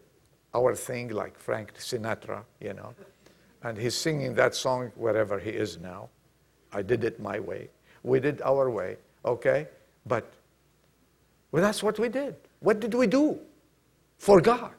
our 0.54 0.74
thing 0.74 1.08
like 1.08 1.38
Frank 1.38 1.74
Sinatra, 1.74 2.42
you 2.60 2.74
know. 2.74 2.94
And 3.62 3.76
he's 3.76 3.94
singing 3.94 4.34
that 4.34 4.54
song 4.54 4.92
wherever 4.94 5.38
he 5.38 5.50
is 5.50 5.78
now. 5.78 6.08
I 6.72 6.82
did 6.82 7.04
it 7.04 7.20
my 7.20 7.40
way. 7.40 7.70
We 8.02 8.20
did 8.20 8.40
our 8.42 8.70
way, 8.70 8.96
okay? 9.24 9.68
But 10.06 10.32
well, 11.50 11.62
that's 11.62 11.82
what 11.82 11.98
we 11.98 12.08
did. 12.08 12.36
What 12.60 12.80
did 12.80 12.94
we 12.94 13.06
do 13.06 13.38
for 14.18 14.40
God? 14.40 14.72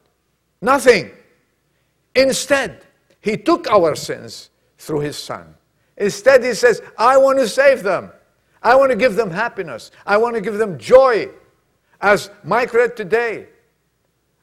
Nothing. 0.62 1.10
Instead, 2.14 2.84
he 3.20 3.36
took 3.36 3.68
our 3.70 3.94
sins 3.94 4.50
through 4.78 5.00
his 5.00 5.16
son. 5.16 5.54
Instead, 5.96 6.44
he 6.44 6.54
says, 6.54 6.80
I 6.96 7.16
want 7.16 7.38
to 7.38 7.48
save 7.48 7.82
them. 7.82 8.10
I 8.62 8.74
want 8.74 8.90
to 8.90 8.96
give 8.96 9.14
them 9.14 9.30
happiness. 9.30 9.90
I 10.06 10.16
want 10.16 10.34
to 10.34 10.40
give 10.40 10.58
them 10.58 10.78
joy. 10.78 11.28
As 12.00 12.30
Mike 12.44 12.72
read 12.72 12.96
today, 12.96 13.48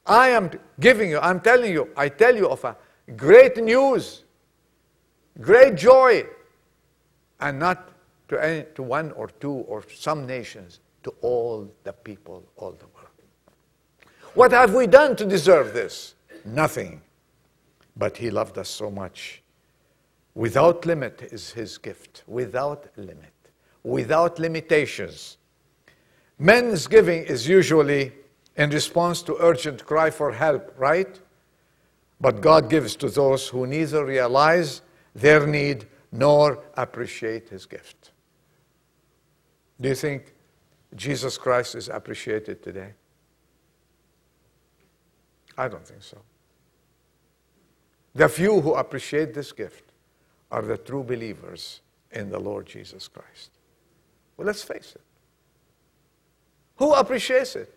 I 0.08 0.30
am 0.30 0.52
giving 0.80 1.10
you, 1.10 1.20
I'm 1.20 1.40
telling 1.42 1.72
you, 1.72 1.90
I 1.96 2.10
tell 2.10 2.36
you 2.36 2.50
of 2.50 2.64
a 2.64 2.78
great 3.16 3.58
news, 3.58 4.24
great 5.42 5.76
joy, 5.76 6.26
and 7.40 7.60
not 7.60 7.90
to, 8.30 8.44
any, 8.44 8.66
to 8.76 8.84
one 8.84 9.12
or 9.12 9.28
two 9.28 9.52
or 9.52 9.84
some 9.94 10.26
nations, 10.26 10.80
to 11.04 11.14
all 11.22 11.70
the 11.84 11.94
people, 11.94 12.44
all 12.56 12.72
the 12.72 12.88
world. 12.88 13.08
What 14.34 14.52
have 14.52 14.74
we 14.74 14.88
done 14.88 15.16
to 15.18 15.26
deserve 15.26 15.74
this? 15.74 16.16
Nothing. 16.46 17.02
But 17.96 18.18
He 18.18 18.30
loved 18.30 18.58
us 18.58 18.70
so 18.70 18.92
much. 18.92 19.42
Without 20.36 20.86
limit 20.86 21.30
is 21.32 21.52
His 21.52 21.78
gift. 21.78 22.24
Without 22.28 22.88
limit. 22.96 23.34
Without 23.84 24.40
limitations. 24.40 25.38
Men's 26.40 26.88
giving 26.88 27.24
is 27.24 27.48
usually 27.48 28.14
in 28.58 28.72
response 28.72 29.22
to 29.22 29.38
urgent 29.40 29.86
cry 29.86 30.10
for 30.10 30.32
help, 30.32 30.74
right? 30.78 31.20
But 32.20 32.42
God 32.42 32.70
gives 32.70 32.96
to 32.98 33.10
those 33.10 33.48
who 33.48 33.68
neither 33.68 34.04
realize 34.04 34.82
their 35.14 35.46
need 35.46 35.86
nor 36.12 36.64
appreciate 36.76 37.50
his 37.50 37.66
gift. 37.66 38.12
Do 39.80 39.90
you 39.90 39.96
think 39.96 40.34
Jesus 40.96 41.38
Christ 41.38 41.76
is 41.76 41.88
appreciated 41.90 42.64
today? 42.64 42.94
I 45.56 45.68
don't 45.68 45.86
think 45.86 46.02
so. 46.02 46.18
The 48.16 48.28
few 48.28 48.62
who 48.62 48.74
appreciate 48.74 49.36
this 49.36 49.52
gift 49.52 49.92
are 50.52 50.64
the 50.64 50.78
true 50.78 51.04
believers 51.04 51.82
in 52.12 52.30
the 52.30 52.40
Lord 52.40 52.66
Jesus 52.66 53.08
Christ. 53.08 53.52
Well, 54.36 54.48
let's 54.48 54.64
face 54.64 54.94
it. 54.96 55.02
Who 56.78 56.94
appreciates 56.94 57.56
it? 57.56 57.77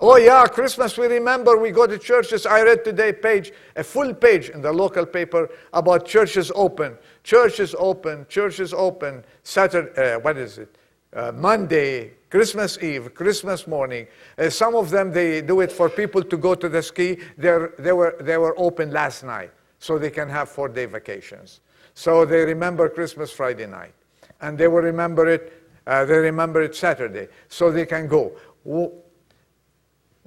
Oh, 0.00 0.16
yeah, 0.16 0.46
Christmas, 0.46 0.96
we 0.96 1.08
remember 1.08 1.56
we 1.56 1.72
go 1.72 1.84
to 1.84 1.98
churches. 1.98 2.46
I 2.46 2.62
read 2.62 2.84
today 2.84 3.12
page, 3.12 3.52
a 3.74 3.82
full 3.82 4.14
page 4.14 4.48
in 4.48 4.62
the 4.62 4.72
local 4.72 5.04
paper 5.04 5.50
about 5.72 6.06
churches 6.06 6.52
open. 6.54 6.96
Churches 7.24 7.74
open, 7.76 8.24
churches 8.28 8.72
open, 8.72 9.24
Saturday, 9.42 10.14
uh, 10.14 10.20
what 10.20 10.36
is 10.36 10.58
it? 10.58 10.76
Uh, 11.12 11.32
Monday, 11.34 12.12
Christmas 12.30 12.78
Eve, 12.80 13.12
Christmas 13.12 13.66
morning. 13.66 14.06
Uh, 14.38 14.48
some 14.50 14.76
of 14.76 14.90
them, 14.90 15.10
they 15.10 15.42
do 15.42 15.62
it 15.62 15.72
for 15.72 15.90
people 15.90 16.22
to 16.22 16.36
go 16.36 16.54
to 16.54 16.68
the 16.68 16.80
ski. 16.82 17.18
They're, 17.36 17.72
they, 17.80 17.92
were, 17.92 18.16
they 18.20 18.36
were 18.36 18.56
open 18.56 18.92
last 18.92 19.24
night, 19.24 19.50
so 19.80 19.98
they 19.98 20.10
can 20.10 20.28
have 20.28 20.48
four-day 20.48 20.86
vacations. 20.86 21.60
So 21.94 22.24
they 22.24 22.44
remember 22.44 22.88
Christmas 22.88 23.32
Friday 23.32 23.66
night. 23.66 23.94
And 24.42 24.56
they 24.56 24.68
will 24.68 24.82
remember 24.82 25.26
it, 25.26 25.60
uh, 25.88 26.04
they 26.04 26.18
remember 26.18 26.62
it 26.62 26.76
Saturday, 26.76 27.26
so 27.48 27.72
they 27.72 27.86
can 27.86 28.06
go 28.06 28.32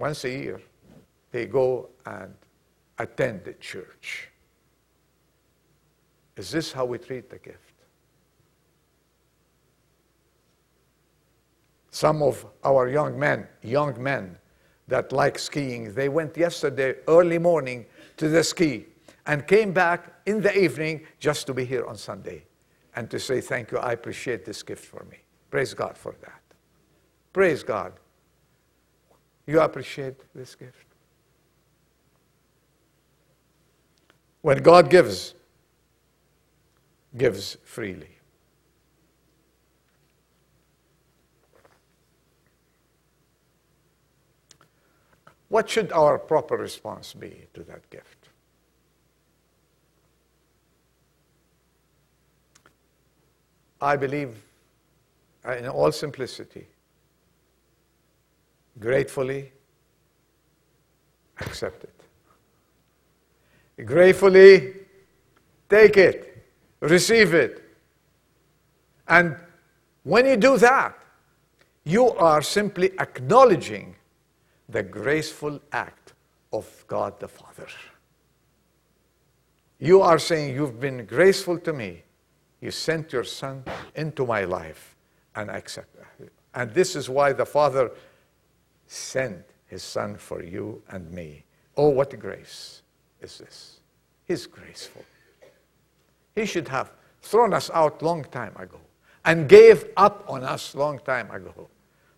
once 0.01 0.25
a 0.25 0.29
year, 0.29 0.59
they 1.31 1.45
go 1.45 1.89
and 2.05 2.33
attend 2.97 3.45
the 3.45 3.53
church. 3.53 4.29
Is 6.35 6.51
this 6.51 6.71
how 6.71 6.85
we 6.85 6.97
treat 6.97 7.29
the 7.29 7.37
gift? 7.37 7.75
Some 11.91 12.23
of 12.23 12.45
our 12.63 12.89
young 12.89 13.19
men, 13.19 13.47
young 13.61 14.01
men 14.01 14.37
that 14.87 15.11
like 15.11 15.37
skiing, 15.37 15.93
they 15.93 16.09
went 16.09 16.35
yesterday 16.35 16.95
early 17.07 17.37
morning 17.37 17.85
to 18.17 18.27
the 18.27 18.43
ski 18.43 18.87
and 19.27 19.45
came 19.45 19.71
back 19.71 20.13
in 20.25 20.41
the 20.41 20.57
evening 20.57 21.05
just 21.19 21.45
to 21.47 21.53
be 21.53 21.63
here 21.63 21.85
on 21.85 21.95
Sunday 21.95 22.43
and 22.95 23.09
to 23.11 23.19
say 23.19 23.39
thank 23.39 23.71
you. 23.71 23.77
I 23.77 23.91
appreciate 23.91 24.45
this 24.45 24.63
gift 24.63 24.83
for 24.83 25.05
me. 25.11 25.17
Praise 25.51 25.73
God 25.75 25.95
for 25.97 26.15
that. 26.21 26.41
Praise 27.33 27.61
God. 27.61 27.93
You 29.45 29.61
appreciate 29.61 30.15
this 30.33 30.55
gift. 30.55 30.85
When 34.41 34.61
God 34.63 34.89
gives, 34.89 35.33
gives 37.17 37.57
freely. 37.63 38.17
What 45.49 45.69
should 45.69 45.91
our 45.91 46.17
proper 46.17 46.55
response 46.55 47.13
be 47.13 47.45
to 47.53 47.63
that 47.63 47.89
gift? 47.89 48.29
I 53.81 53.97
believe, 53.97 54.41
in 55.45 55.67
all 55.67 55.91
simplicity, 55.91 56.67
gratefully 58.81 59.51
accept 61.39 61.85
it. 61.85 63.85
Gratefully 63.85 64.73
take 65.69 65.97
it, 65.97 66.45
receive 66.81 67.33
it. 67.33 67.63
And 69.07 69.37
when 70.03 70.25
you 70.25 70.35
do 70.35 70.57
that, 70.57 70.97
you 71.83 72.09
are 72.11 72.41
simply 72.41 72.91
acknowledging 72.99 73.95
the 74.67 74.83
graceful 74.83 75.59
act 75.71 76.13
of 76.51 76.83
God 76.87 77.19
the 77.19 77.27
Father. 77.27 77.67
You 79.79 80.01
are 80.01 80.19
saying, 80.19 80.55
You've 80.55 80.79
been 80.79 81.05
graceful 81.05 81.57
to 81.59 81.73
me. 81.73 82.03
You 82.61 82.71
sent 82.71 83.11
your 83.11 83.23
Son 83.23 83.63
into 83.95 84.25
my 84.25 84.43
life, 84.43 84.95
and 85.35 85.49
I 85.49 85.57
accept. 85.57 85.95
And 86.53 86.71
this 86.71 86.95
is 86.95 87.09
why 87.09 87.33
the 87.33 87.45
Father 87.45 87.91
sent 88.91 89.45
his 89.67 89.81
son 89.83 90.17
for 90.17 90.43
you 90.43 90.81
and 90.89 91.09
me. 91.11 91.45
Oh, 91.77 91.89
what 91.89 92.17
grace 92.19 92.81
is 93.21 93.37
this? 93.37 93.79
He's 94.25 94.45
graceful. 94.45 95.05
He 96.35 96.45
should 96.45 96.67
have 96.67 96.91
thrown 97.21 97.53
us 97.53 97.69
out 97.73 98.01
long 98.01 98.25
time 98.25 98.53
ago 98.57 98.79
and 99.23 99.47
gave 99.47 99.85
up 99.95 100.25
on 100.27 100.43
us 100.43 100.75
long 100.75 100.99
time 100.99 101.31
ago. 101.31 101.69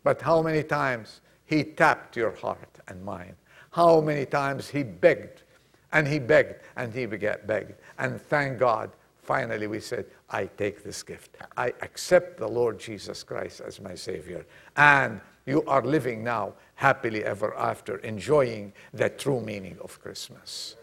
But 0.04 0.22
how 0.22 0.42
many 0.42 0.64
times 0.64 1.22
he 1.46 1.64
tapped 1.64 2.18
your 2.18 2.32
heart 2.32 2.80
and 2.88 3.04
mine? 3.06 3.36
How 3.72 4.02
many 4.02 4.26
times 4.26 4.68
he 4.68 4.82
begged 4.84 5.44
and 5.92 6.08
he 6.08 6.18
begged 6.18 6.56
and 6.76 6.92
he 6.92 7.06
begged. 7.06 7.74
And 8.00 8.20
thank 8.20 8.58
God, 8.58 8.90
finally 9.22 9.68
we 9.68 9.80
said, 9.80 10.06
I 10.30 10.48
take 10.48 10.84
this 10.84 11.04
gift. 11.04 11.38
I 11.56 11.68
accept 11.82 12.40
the 12.40 12.48
Lord 12.48 12.80
Jesus 12.80 13.24
Christ 13.24 13.62
as 13.62 13.80
my 13.80 13.94
Savior. 13.94 14.44
And 14.76 15.22
you 15.46 15.64
are 15.66 15.84
living 15.84 16.24
now 16.24 16.54
happily 16.76 17.24
ever 17.24 17.56
after, 17.56 17.98
enjoying 17.98 18.74
the 18.94 19.10
true 19.10 19.42
meaning 19.42 19.78
of 19.82 20.02
Christmas. 20.02 20.76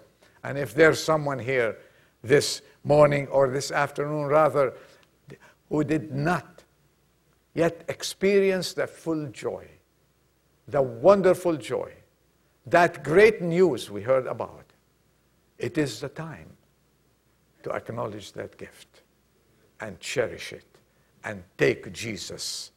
And 0.42 0.56
if 0.56 0.74
there's 0.74 1.02
someone 1.02 1.38
here 1.38 1.76
this 2.22 2.62
morning 2.84 3.26
or 3.28 3.48
this 3.48 3.70
afternoon, 3.70 4.26
rather, 4.26 4.74
who 5.68 5.84
did 5.84 6.12
not 6.14 6.62
yet 7.54 7.84
experience 7.88 8.72
the 8.72 8.86
full 8.86 9.26
joy, 9.26 9.66
the 10.68 10.82
wonderful 10.82 11.56
joy, 11.56 11.92
that 12.66 13.02
great 13.02 13.42
news 13.42 13.90
we 13.90 14.02
heard 14.02 14.26
about, 14.26 14.64
it 15.58 15.76
is 15.76 16.00
the 16.00 16.08
time 16.08 16.48
to 17.62 17.72
acknowledge 17.72 18.32
that 18.32 18.56
gift 18.56 19.02
and 19.80 19.98
cherish 20.00 20.52
it 20.52 20.64
and 21.24 21.42
take 21.58 21.92
Jesus 21.92 22.70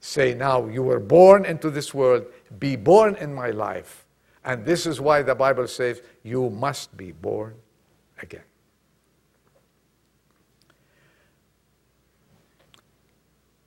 say, 0.00 0.34
Now 0.34 0.66
you 0.66 0.82
were 0.82 1.00
born 1.00 1.44
into 1.44 1.70
this 1.70 1.92
world, 1.92 2.26
be 2.58 2.76
born 2.76 3.16
in 3.16 3.34
my 3.34 3.50
life. 3.50 4.06
And 4.44 4.64
this 4.64 4.86
is 4.86 5.00
why 5.00 5.22
the 5.22 5.34
Bible 5.34 5.66
says, 5.66 6.00
You 6.22 6.50
must 6.50 6.96
be 6.96 7.12
born 7.12 7.54
again. 8.22 8.42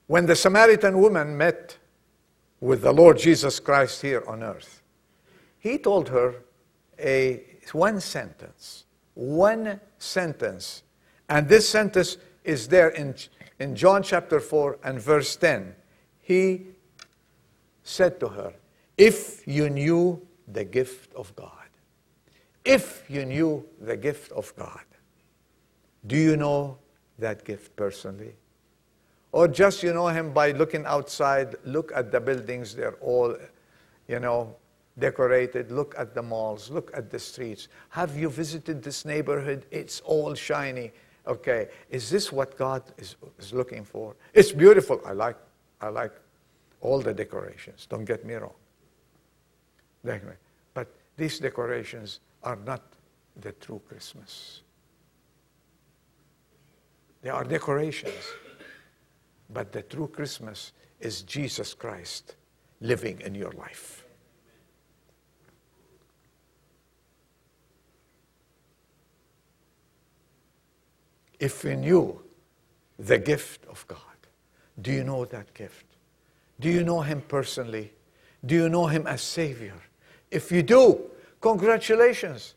When 0.07 0.25
the 0.25 0.35
Samaritan 0.35 0.99
woman 0.99 1.37
met 1.37 1.77
with 2.59 2.81
the 2.81 2.91
Lord 2.91 3.17
Jesus 3.17 3.59
Christ 3.59 4.01
here 4.01 4.23
on 4.27 4.43
earth, 4.43 4.81
he 5.59 5.77
told 5.77 6.09
her 6.09 6.35
a 6.99 7.43
one 7.71 7.99
sentence. 8.01 8.85
One 9.13 9.79
sentence. 9.97 10.83
And 11.29 11.47
this 11.47 11.69
sentence 11.69 12.17
is 12.43 12.67
there 12.67 12.89
in, 12.89 13.15
in 13.59 13.75
John 13.75 14.03
chapter 14.03 14.39
4 14.39 14.79
and 14.83 14.99
verse 14.99 15.35
10. 15.35 15.75
He 16.21 16.65
said 17.83 18.19
to 18.19 18.27
her, 18.29 18.53
If 19.01 19.47
you 19.47 19.67
knew 19.71 20.21
the 20.47 20.63
gift 20.63 21.11
of 21.15 21.35
God, 21.35 21.69
if 22.63 23.09
you 23.09 23.25
knew 23.25 23.65
the 23.79 23.97
gift 23.97 24.31
of 24.31 24.55
God, 24.55 24.85
do 26.05 26.15
you 26.15 26.37
know 26.37 26.77
that 27.17 27.43
gift 27.43 27.75
personally? 27.75 28.35
Or 29.31 29.47
just 29.47 29.81
you 29.81 29.91
know 29.91 30.09
him 30.09 30.33
by 30.33 30.51
looking 30.51 30.85
outside, 30.85 31.55
look 31.65 31.91
at 31.95 32.11
the 32.11 32.19
buildings, 32.19 32.75
they're 32.75 32.99
all, 33.01 33.35
you 34.07 34.19
know, 34.19 34.55
decorated. 34.99 35.71
Look 35.71 35.95
at 35.97 36.13
the 36.13 36.21
malls, 36.21 36.69
look 36.69 36.91
at 36.95 37.09
the 37.09 37.17
streets. 37.17 37.69
Have 37.89 38.15
you 38.15 38.29
visited 38.29 38.83
this 38.83 39.03
neighborhood? 39.03 39.65
It's 39.71 40.01
all 40.01 40.35
shiny. 40.35 40.91
Okay, 41.25 41.69
is 41.89 42.07
this 42.11 42.31
what 42.31 42.55
God 42.55 42.83
is, 42.99 43.15
is 43.39 43.51
looking 43.51 43.83
for? 43.83 44.15
It's 44.35 44.51
beautiful. 44.51 45.01
I 45.03 45.13
like, 45.13 45.37
I 45.81 45.87
like 45.87 46.13
all 46.81 46.99
the 46.99 47.15
decorations. 47.15 47.87
Don't 47.87 48.05
get 48.05 48.23
me 48.23 48.35
wrong. 48.35 48.60
But 50.73 50.87
these 51.17 51.39
decorations 51.39 52.19
are 52.43 52.55
not 52.55 52.81
the 53.39 53.51
true 53.53 53.81
Christmas. 53.87 54.61
They 57.21 57.29
are 57.29 57.43
decorations. 57.43 58.23
But 59.49 59.71
the 59.71 59.81
true 59.83 60.07
Christmas 60.07 60.71
is 60.99 61.23
Jesus 61.23 61.73
Christ 61.73 62.35
living 62.79 63.21
in 63.21 63.35
your 63.35 63.51
life. 63.51 64.05
If 71.39 71.63
we 71.63 71.75
knew 71.75 72.21
the 72.99 73.17
gift 73.17 73.65
of 73.65 73.85
God, 73.87 73.99
do 74.81 74.91
you 74.91 75.03
know 75.03 75.25
that 75.25 75.53
gift? 75.53 75.85
Do 76.59 76.69
you 76.69 76.83
know 76.83 77.01
Him 77.01 77.21
personally? 77.27 77.91
Do 78.45 78.55
you 78.55 78.69
know 78.69 78.85
Him 78.85 79.07
as 79.07 79.21
Savior? 79.21 79.81
If 80.31 80.51
you 80.51 80.63
do, 80.63 81.11
congratulations. 81.41 82.55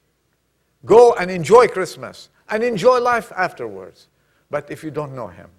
Go 0.85 1.15
and 1.15 1.31
enjoy 1.31 1.67
Christmas 1.69 2.31
and 2.49 2.63
enjoy 2.63 3.01
life 3.01 3.33
afterwards. 3.37 4.09
But 4.51 4.71
if 4.71 4.85
you 4.85 4.91
don't 4.91 5.15
know 5.15 5.29
Him, 5.29 5.51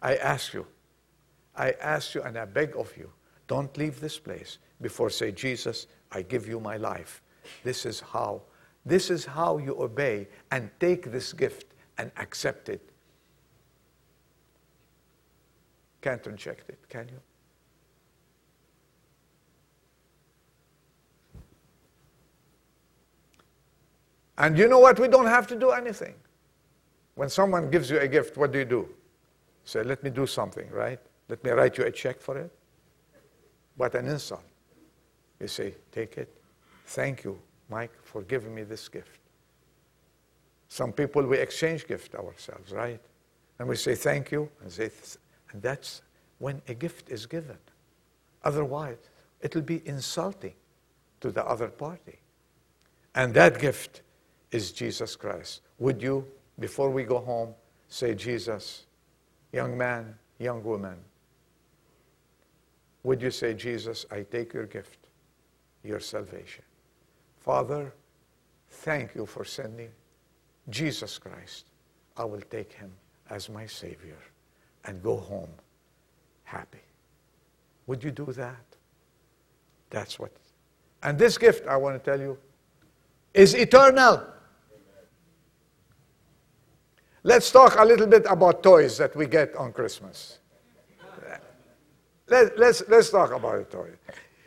I 0.00 0.16
ask 0.16 0.54
you, 0.54 0.66
I 1.56 1.72
ask 1.80 2.14
you 2.14 2.22
and 2.22 2.38
I 2.38 2.44
beg 2.44 2.76
of 2.76 2.96
you, 2.96 3.10
don't 3.48 3.76
leave 3.76 4.00
this 4.00 4.18
place 4.18 4.58
before 4.80 5.10
say, 5.10 5.32
Jesus, 5.32 5.86
I 6.10 6.22
give 6.22 6.46
you 6.46 6.60
my 6.60 6.76
life. 6.76 7.22
This 7.64 7.84
is 7.84 8.00
how, 8.00 8.42
this 8.86 9.10
is 9.10 9.24
how 9.24 9.58
you 9.58 9.80
obey 9.80 10.28
and 10.50 10.70
take 10.78 11.10
this 11.10 11.32
gift 11.32 11.66
and 11.98 12.10
accept 12.16 12.68
it. 12.68 12.80
Can't 16.00 16.24
reject 16.26 16.68
it, 16.68 16.78
can 16.88 17.08
you? 17.08 17.20
And 24.38 24.56
you 24.56 24.68
know 24.68 24.78
what? 24.78 24.98
We 24.98 25.08
don't 25.08 25.26
have 25.26 25.46
to 25.48 25.58
do 25.58 25.70
anything. 25.70 26.14
When 27.14 27.28
someone 27.28 27.70
gives 27.70 27.90
you 27.90 27.98
a 27.98 28.08
gift, 28.08 28.36
what 28.36 28.52
do 28.52 28.58
you 28.58 28.64
do? 28.64 28.88
Say, 29.64 29.82
let 29.82 30.02
me 30.02 30.10
do 30.10 30.26
something, 30.26 30.68
right? 30.70 30.98
Let 31.28 31.44
me 31.44 31.50
write 31.50 31.78
you 31.78 31.84
a 31.84 31.90
check 31.90 32.20
for 32.20 32.38
it. 32.38 32.50
What 33.76 33.94
an 33.94 34.08
insult. 34.08 34.42
You 35.40 35.48
say, 35.48 35.74
take 35.90 36.16
it. 36.18 36.34
Thank 36.86 37.24
you, 37.24 37.38
Mike, 37.68 37.92
for 38.02 38.22
giving 38.22 38.54
me 38.54 38.62
this 38.62 38.88
gift. 38.88 39.20
Some 40.68 40.92
people, 40.92 41.22
we 41.22 41.38
exchange 41.38 41.86
gift 41.86 42.14
ourselves, 42.14 42.72
right? 42.72 43.00
And 43.58 43.68
we 43.68 43.76
say 43.76 43.94
thank 43.94 44.30
you, 44.30 44.48
and, 44.62 44.72
say, 44.72 44.90
and 45.52 45.60
that's 45.60 46.02
when 46.38 46.62
a 46.68 46.74
gift 46.74 47.10
is 47.10 47.26
given. 47.26 47.58
Otherwise, 48.42 48.96
it'll 49.40 49.62
be 49.62 49.86
insulting 49.86 50.54
to 51.20 51.30
the 51.30 51.44
other 51.44 51.68
party. 51.68 52.18
And 53.14 53.34
that 53.34 53.60
gift 53.60 54.02
is 54.52 54.70
Jesus 54.70 55.16
Christ. 55.16 55.62
Would 55.78 56.00
you, 56.00 56.26
before 56.60 56.90
we 56.90 57.02
go 57.02 57.18
home, 57.18 57.54
say, 57.88 58.14
Jesus, 58.14 58.84
young 59.52 59.76
man, 59.76 60.14
young 60.38 60.62
woman, 60.62 60.96
would 63.02 63.20
you 63.20 63.30
say, 63.30 63.54
Jesus, 63.54 64.06
I 64.12 64.22
take 64.22 64.52
your 64.52 64.66
gift, 64.66 64.98
your 65.82 65.98
salvation? 65.98 66.62
Father, 67.38 67.92
thank 68.70 69.14
you 69.14 69.26
for 69.26 69.44
sending 69.44 69.90
Jesus 70.68 71.18
Christ. 71.18 71.66
I 72.16 72.24
will 72.24 72.42
take 72.42 72.72
him 72.72 72.92
as 73.30 73.48
my 73.48 73.66
Savior 73.66 74.18
and 74.84 75.02
go 75.02 75.16
home 75.16 75.50
happy. 76.44 76.78
Would 77.86 78.04
you 78.04 78.10
do 78.10 78.26
that? 78.26 78.64
That's 79.90 80.18
what. 80.18 80.30
And 81.02 81.18
this 81.18 81.36
gift, 81.36 81.66
I 81.66 81.76
want 81.76 82.02
to 82.02 82.10
tell 82.10 82.20
you, 82.20 82.38
is 83.34 83.54
eternal. 83.54 84.22
Let's 87.24 87.52
talk 87.52 87.76
a 87.78 87.84
little 87.84 88.06
bit 88.06 88.26
about 88.28 88.62
toys 88.62 88.98
that 88.98 89.14
we 89.14 89.26
get 89.26 89.54
on 89.54 89.72
Christmas. 89.72 90.38
Let, 92.28 92.58
let's, 92.58 92.82
let's 92.88 93.10
talk 93.10 93.32
about 93.32 93.60
a 93.60 93.64
toy. 93.64 93.90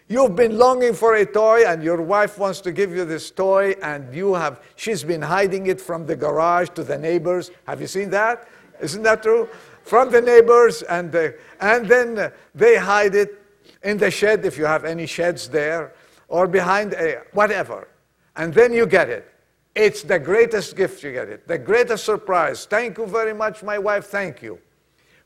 You've 0.07 0.35
been 0.35 0.57
longing 0.57 0.93
for 0.93 1.15
a 1.15 1.25
toy 1.25 1.65
and 1.65 1.81
your 1.83 2.01
wife 2.01 2.37
wants 2.37 2.61
to 2.61 2.71
give 2.71 2.95
you 2.95 3.05
this 3.05 3.31
toy 3.31 3.75
and 3.81 4.13
you 4.13 4.33
have, 4.33 4.61
she's 4.75 5.03
been 5.03 5.21
hiding 5.21 5.67
it 5.67 5.79
from 5.79 6.05
the 6.05 6.15
garage 6.15 6.69
to 6.75 6.83
the 6.83 6.97
neighbors. 6.97 7.49
Have 7.65 7.81
you 7.81 7.87
seen 7.87 8.09
that? 8.11 8.47
Isn't 8.81 9.03
that 9.03 9.23
true? 9.23 9.49
From 9.83 10.11
the 10.11 10.21
neighbors 10.21 10.81
and, 10.83 11.11
the, 11.11 11.35
and 11.61 11.87
then 11.87 12.17
uh, 12.17 12.29
they 12.53 12.75
hide 12.75 13.15
it 13.15 13.41
in 13.83 13.97
the 13.97 14.11
shed 14.11 14.45
if 14.45 14.57
you 14.57 14.65
have 14.65 14.83
any 14.83 15.05
sheds 15.05 15.47
there 15.47 15.93
or 16.27 16.47
behind 16.47 16.93
a, 16.93 17.21
whatever. 17.33 17.87
And 18.35 18.53
then 18.53 18.73
you 18.73 18.85
get 18.85 19.09
it. 19.09 19.31
It's 19.75 20.03
the 20.03 20.17
greatest 20.17 20.77
gift 20.77 21.03
you 21.03 21.11
get 21.11 21.27
it, 21.27 21.47
the 21.47 21.57
greatest 21.57 22.05
surprise. 22.05 22.65
Thank 22.65 22.97
you 22.97 23.05
very 23.05 23.33
much, 23.33 23.61
my 23.61 23.77
wife, 23.77 24.05
thank 24.05 24.41
you. 24.41 24.57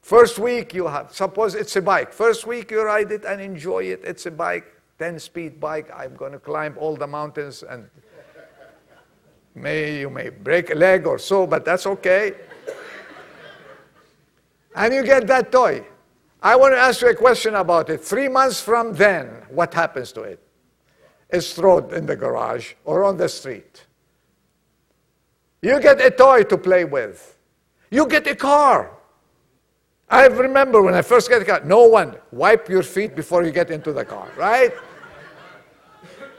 First 0.02 0.40
week 0.40 0.74
you 0.74 0.88
have, 0.88 1.14
suppose 1.14 1.54
it's 1.54 1.76
a 1.76 1.82
bike. 1.82 2.12
First 2.12 2.48
week 2.48 2.72
you 2.72 2.82
ride 2.82 3.12
it 3.12 3.26
and 3.26 3.40
enjoy 3.40 3.84
it. 3.84 4.02
It's 4.04 4.26
a 4.26 4.32
bike, 4.32 4.66
10 4.98 5.20
speed 5.20 5.60
bike. 5.60 5.92
I'm 5.96 6.16
going 6.16 6.32
to 6.32 6.40
climb 6.40 6.76
all 6.80 6.96
the 6.96 7.06
mountains 7.06 7.64
and 7.64 7.88
may 9.54 10.00
you 10.00 10.10
may 10.10 10.30
break 10.30 10.72
a 10.72 10.76
leg 10.76 11.06
or 11.06 11.20
so, 11.20 11.46
but 11.46 11.64
that's 11.64 11.86
okay. 11.86 12.34
and 14.76 14.94
you 14.94 15.04
get 15.04 15.28
that 15.28 15.52
toy. 15.52 15.86
I 16.42 16.56
want 16.56 16.74
to 16.74 16.80
ask 16.80 17.02
you 17.02 17.10
a 17.10 17.16
question 17.16 17.54
about 17.54 17.90
it. 17.90 18.04
Three 18.04 18.30
months 18.30 18.62
from 18.62 18.94
then, 18.94 19.28
what 19.50 19.76
happens 19.76 20.12
to 20.14 20.22
it? 20.22 20.42
It's 21.30 21.54
thrown 21.54 21.94
in 21.94 22.08
the 22.08 22.16
garage 22.16 22.74
or 22.86 23.04
on 23.04 23.18
the 23.18 23.30
street. 23.30 23.86
You 25.62 25.82
get 25.82 26.00
a 26.02 26.10
toy 26.10 26.44
to 26.44 26.58
play 26.58 26.86
with. 26.86 27.38
You 27.92 28.08
get 28.08 28.28
a 28.28 28.36
car. 28.36 28.92
I 30.10 30.26
remember 30.28 30.82
when 30.82 30.96
I 30.96 31.02
first 31.02 31.30
got 31.30 31.42
a 31.42 31.46
car, 31.46 31.62
no 31.64 31.86
one 31.86 32.16
wipe 32.32 32.70
your 32.70 32.84
feet 32.84 33.16
before 33.16 33.44
you 33.44 33.52
get 33.52 33.70
into 33.70 33.94
the 33.94 34.06
car, 34.06 34.30
right? 34.38 34.74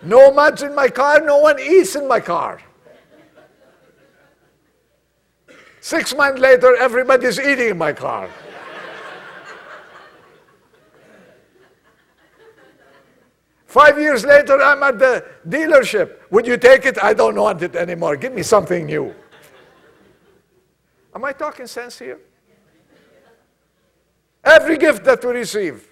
No 0.02 0.33
muds 0.33 0.62
in 0.62 0.74
my 0.74 0.88
car, 0.88 1.20
no 1.20 1.38
one 1.38 1.61
eats 1.61 1.94
in 1.94 2.09
my 2.09 2.20
car. 2.20 2.61
Six 5.80 6.14
months 6.14 6.40
later, 6.40 6.76
everybody's 6.76 7.38
eating 7.38 7.70
in 7.70 7.78
my 7.78 7.92
car. 7.92 8.28
Five 13.70 14.00
years 14.00 14.24
later, 14.24 14.61
I'm 14.61 14.83
at 14.83 14.98
the 14.98 15.24
dealership. 15.48 16.28
Would 16.33 16.44
you 16.44 16.56
take 16.56 16.87
it? 16.87 17.00
I 17.00 17.14
don't 17.14 17.37
want 17.37 17.62
it 17.62 17.76
anymore. 17.76 18.16
Give 18.16 18.33
me 18.33 18.42
something 18.42 18.85
new. 18.85 19.14
Am 21.14 21.24
I 21.24 21.33
talking 21.33 21.68
sense 21.68 21.96
here? 21.96 22.18
Every 24.42 24.76
gift 24.76 25.04
that 25.04 25.24
we 25.24 25.30
receive, 25.30 25.88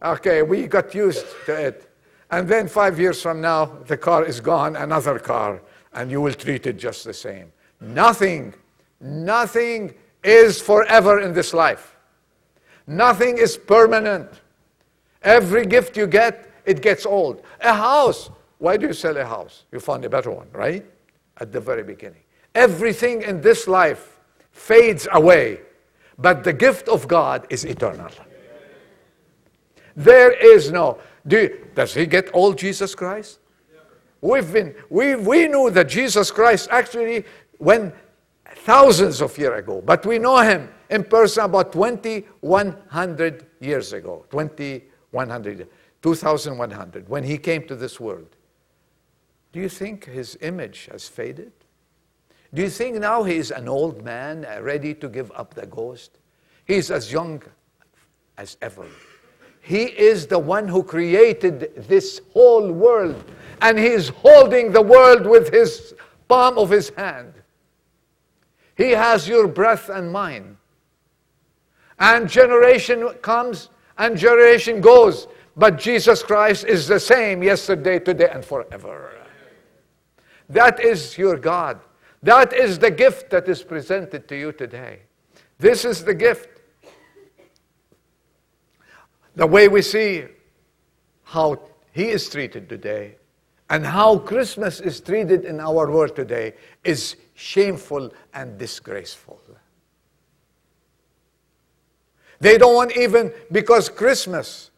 okay, 0.00 0.42
we 0.42 0.68
got 0.68 0.94
used 0.94 1.26
to 1.46 1.66
it. 1.66 1.90
And 2.30 2.46
then 2.46 2.68
five 2.68 2.96
years 3.00 3.20
from 3.20 3.40
now, 3.40 3.64
the 3.88 3.96
car 3.96 4.24
is 4.24 4.38
gone, 4.38 4.76
another 4.76 5.18
car, 5.18 5.62
and 5.94 6.12
you 6.12 6.20
will 6.20 6.34
treat 6.34 6.64
it 6.68 6.76
just 6.76 7.04
the 7.04 7.12
same. 7.12 7.50
Nothing, 7.80 8.54
nothing 9.00 9.94
is 10.22 10.60
forever 10.60 11.18
in 11.18 11.34
this 11.34 11.52
life. 11.52 11.96
Nothing 12.86 13.38
is 13.38 13.56
permanent. 13.56 14.30
Every 15.22 15.66
gift 15.66 15.96
you 15.96 16.06
get, 16.06 16.52
it 16.64 16.82
gets 16.82 17.06
old. 17.06 17.42
A 17.60 17.74
house. 17.74 18.30
Why 18.58 18.76
do 18.76 18.86
you 18.86 18.92
sell 18.92 19.16
a 19.16 19.24
house? 19.24 19.64
You 19.72 19.80
find 19.80 20.04
a 20.04 20.08
better 20.08 20.30
one, 20.30 20.48
right? 20.52 20.84
At 21.38 21.52
the 21.52 21.60
very 21.60 21.82
beginning. 21.82 22.22
Everything 22.54 23.22
in 23.22 23.40
this 23.40 23.66
life 23.66 24.20
fades 24.52 25.08
away. 25.12 25.60
But 26.18 26.44
the 26.44 26.52
gift 26.52 26.88
of 26.88 27.08
God 27.08 27.46
is 27.50 27.64
eternal. 27.64 28.10
There 29.96 30.32
is 30.32 30.70
no. 30.70 30.98
Do 31.26 31.38
you, 31.38 31.66
does 31.74 31.94
he 31.94 32.06
get 32.06 32.30
old, 32.34 32.58
Jesus 32.58 32.94
Christ? 32.94 33.40
We've 34.20 34.50
been, 34.50 34.74
we, 34.88 35.16
we 35.16 35.48
knew 35.48 35.70
that 35.70 35.88
Jesus 35.88 36.30
Christ 36.30 36.68
actually 36.70 37.24
went 37.58 37.94
thousands 38.46 39.20
of 39.20 39.36
years 39.36 39.58
ago, 39.58 39.82
but 39.84 40.06
we 40.06 40.18
know 40.18 40.38
him 40.38 40.70
in 40.88 41.04
person 41.04 41.44
about 41.44 41.72
2,100 41.72 43.46
years 43.60 43.92
ago. 43.92 44.24
2,100, 44.30 45.68
2,100, 46.04 47.08
when 47.08 47.24
he 47.24 47.38
came 47.38 47.66
to 47.66 47.74
this 47.74 47.98
world. 47.98 48.36
Do 49.54 49.60
you 49.60 49.70
think 49.70 50.04
his 50.04 50.36
image 50.42 50.86
has 50.92 51.08
faded? 51.08 51.50
Do 52.52 52.60
you 52.60 52.68
think 52.68 52.96
now 52.96 53.22
he 53.22 53.36
is 53.36 53.50
an 53.50 53.68
old 53.68 54.04
man 54.04 54.44
uh, 54.44 54.60
ready 54.60 54.92
to 54.96 55.08
give 55.08 55.32
up 55.34 55.54
the 55.54 55.64
ghost? 55.64 56.18
He 56.66 56.74
is 56.74 56.90
as 56.90 57.10
young 57.10 57.42
as 58.36 58.58
ever. 58.60 58.84
He 59.62 59.84
is 59.84 60.26
the 60.26 60.38
one 60.38 60.68
who 60.68 60.82
created 60.82 61.72
this 61.88 62.20
whole 62.34 62.70
world, 62.70 63.24
and 63.62 63.78
He 63.78 63.86
is 63.86 64.10
holding 64.10 64.72
the 64.72 64.82
world 64.82 65.26
with 65.26 65.48
His 65.54 65.94
palm 66.28 66.58
of 66.58 66.68
His 66.68 66.90
hand. 66.90 67.32
He 68.76 68.90
has 68.90 69.26
your 69.26 69.48
breath 69.48 69.88
and 69.88 70.12
mine. 70.12 70.58
And 71.98 72.28
generation 72.28 73.08
comes 73.22 73.70
and 73.96 74.18
generation 74.18 74.82
goes, 74.82 75.28
but 75.56 75.78
Jesus 75.78 76.22
Christ 76.22 76.64
is 76.64 76.88
the 76.88 77.00
same 77.00 77.42
yesterday, 77.42 77.98
today, 77.98 78.28
and 78.32 78.44
forever. 78.44 79.12
That 80.48 80.80
is 80.80 81.16
your 81.16 81.36
God. 81.36 81.80
That 82.22 82.52
is 82.52 82.78
the 82.78 82.90
gift 82.90 83.30
that 83.30 83.48
is 83.48 83.62
presented 83.62 84.28
to 84.28 84.36
you 84.36 84.52
today. 84.52 85.00
This 85.58 85.84
is 85.84 86.04
the 86.04 86.14
gift 86.14 86.48
the 89.36 89.46
way 89.46 89.68
we 89.68 89.82
see 89.82 90.24
how 91.24 91.60
he 91.92 92.08
is 92.08 92.28
treated 92.28 92.68
today 92.68 93.16
and 93.70 93.84
how 93.84 94.18
Christmas 94.18 94.80
is 94.80 95.00
treated 95.00 95.44
in 95.44 95.60
our 95.60 95.90
world 95.90 96.14
today 96.14 96.54
is 96.84 97.16
shameful 97.34 98.12
and 98.32 98.58
disgraceful. 98.58 99.40
They 102.40 102.58
don't 102.58 102.74
want 102.74 102.96
even 102.96 103.32
because 103.50 103.88
Christmas 103.88 104.70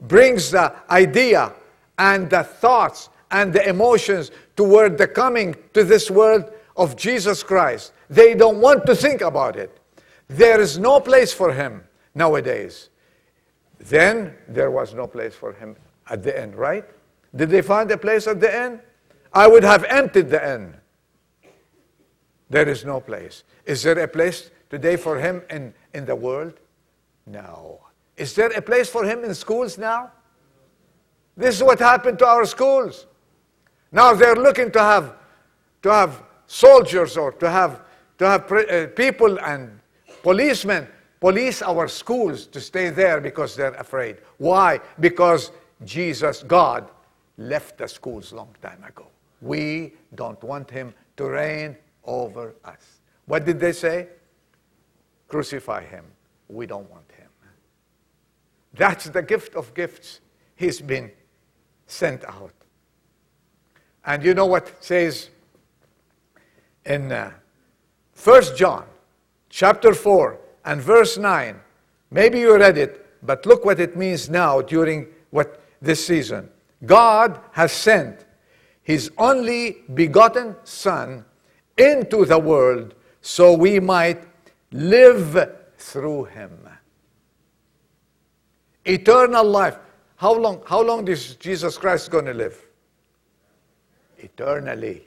brings 0.00 0.50
the 0.50 0.74
idea 0.90 1.52
and 1.98 2.28
the 2.28 2.44
thoughts 2.44 3.08
and 3.30 3.52
the 3.52 3.68
emotions 3.68 4.30
toward 4.56 4.98
the 4.98 5.08
coming 5.08 5.54
to 5.72 5.84
this 5.84 6.10
world 6.10 6.52
of 6.76 6.96
Jesus 6.96 7.42
Christ. 7.42 7.92
They 8.08 8.34
don't 8.34 8.60
want 8.60 8.86
to 8.86 8.94
think 8.94 9.20
about 9.20 9.56
it. 9.56 9.80
There 10.28 10.60
is 10.60 10.78
no 10.78 11.00
place 11.00 11.32
for 11.32 11.52
him 11.52 11.84
nowadays. 12.14 12.90
Then 13.78 14.34
there 14.48 14.70
was 14.70 14.94
no 14.94 15.06
place 15.06 15.34
for 15.34 15.52
him 15.52 15.76
at 16.08 16.22
the 16.22 16.38
end, 16.38 16.54
right? 16.54 16.84
Did 17.34 17.50
they 17.50 17.62
find 17.62 17.90
a 17.90 17.98
place 17.98 18.26
at 18.26 18.40
the 18.40 18.54
end? 18.54 18.80
I 19.32 19.46
would 19.46 19.64
have 19.64 19.84
emptied 19.84 20.30
the 20.30 20.44
end. 20.44 20.74
There 22.48 22.68
is 22.68 22.84
no 22.84 23.00
place. 23.00 23.44
Is 23.64 23.82
there 23.82 23.98
a 23.98 24.08
place 24.08 24.50
today 24.70 24.96
for 24.96 25.18
him 25.18 25.42
in, 25.50 25.74
in 25.92 26.06
the 26.06 26.16
world? 26.16 26.54
No. 27.26 27.80
Is 28.16 28.34
there 28.34 28.48
a 28.48 28.62
place 28.62 28.88
for 28.88 29.04
him 29.04 29.24
in 29.24 29.34
schools 29.34 29.78
now? 29.78 30.10
This 31.36 31.56
is 31.56 31.62
what 31.62 31.78
happened 31.78 32.18
to 32.20 32.26
our 32.26 32.46
schools. 32.46 33.06
Now 33.92 34.14
they're 34.14 34.36
looking 34.36 34.70
to 34.72 34.80
have, 34.80 35.14
to 35.82 35.92
have 35.92 36.22
soldiers 36.46 37.16
or 37.16 37.32
to 37.32 37.50
have, 37.50 37.82
to 38.18 38.26
have 38.26 38.50
uh, 38.50 38.86
people 38.94 39.38
and 39.40 39.78
policemen 40.22 40.88
police 41.20 41.62
our 41.62 41.88
schools 41.88 42.46
to 42.46 42.60
stay 42.60 42.90
there 42.90 43.20
because 43.20 43.56
they're 43.56 43.74
afraid. 43.74 44.18
Why? 44.38 44.80
Because 45.00 45.50
Jesus, 45.84 46.42
God, 46.42 46.90
left 47.36 47.78
the 47.78 47.88
schools 47.88 48.32
long 48.32 48.54
time 48.62 48.82
ago. 48.84 49.06
We 49.40 49.94
don't 50.14 50.42
want 50.42 50.70
him 50.70 50.94
to 51.16 51.24
reign 51.24 51.76
over 52.04 52.54
us. 52.64 53.00
What 53.26 53.44
did 53.44 53.60
they 53.60 53.72
say? 53.72 54.08
Crucify 55.28 55.84
him. 55.84 56.04
We 56.48 56.66
don't 56.66 56.88
want. 56.90 57.05
That's 58.76 59.06
the 59.06 59.22
gift 59.22 59.54
of 59.54 59.74
gifts. 59.74 60.20
He's 60.54 60.80
been 60.80 61.10
sent 61.86 62.24
out. 62.24 62.52
And 64.04 64.22
you 64.22 64.34
know 64.34 64.46
what 64.46 64.84
says 64.84 65.30
in 66.84 67.10
uh, 67.10 67.32
1 68.22 68.42
John 68.56 68.84
chapter 69.48 69.94
4 69.94 70.38
and 70.64 70.80
verse 70.80 71.18
9. 71.18 71.58
Maybe 72.10 72.40
you 72.40 72.56
read 72.56 72.78
it, 72.78 73.06
but 73.24 73.46
look 73.46 73.64
what 73.64 73.80
it 73.80 73.96
means 73.96 74.30
now 74.30 74.60
during 74.60 75.06
what 75.30 75.60
this 75.82 76.06
season. 76.06 76.48
God 76.84 77.40
has 77.52 77.72
sent 77.72 78.24
his 78.82 79.10
only 79.18 79.78
begotten 79.94 80.54
Son 80.64 81.24
into 81.76 82.24
the 82.24 82.38
world 82.38 82.94
so 83.20 83.52
we 83.52 83.80
might 83.80 84.22
live 84.70 85.50
through 85.78 86.24
him. 86.24 86.68
Eternal 88.86 89.44
life. 89.44 89.78
How 90.16 90.34
long, 90.34 90.62
how 90.66 90.82
long 90.82 91.06
is 91.08 91.34
Jesus 91.36 91.76
Christ 91.76 92.10
going 92.10 92.24
to 92.26 92.34
live? 92.34 92.58
Eternally. 94.18 95.02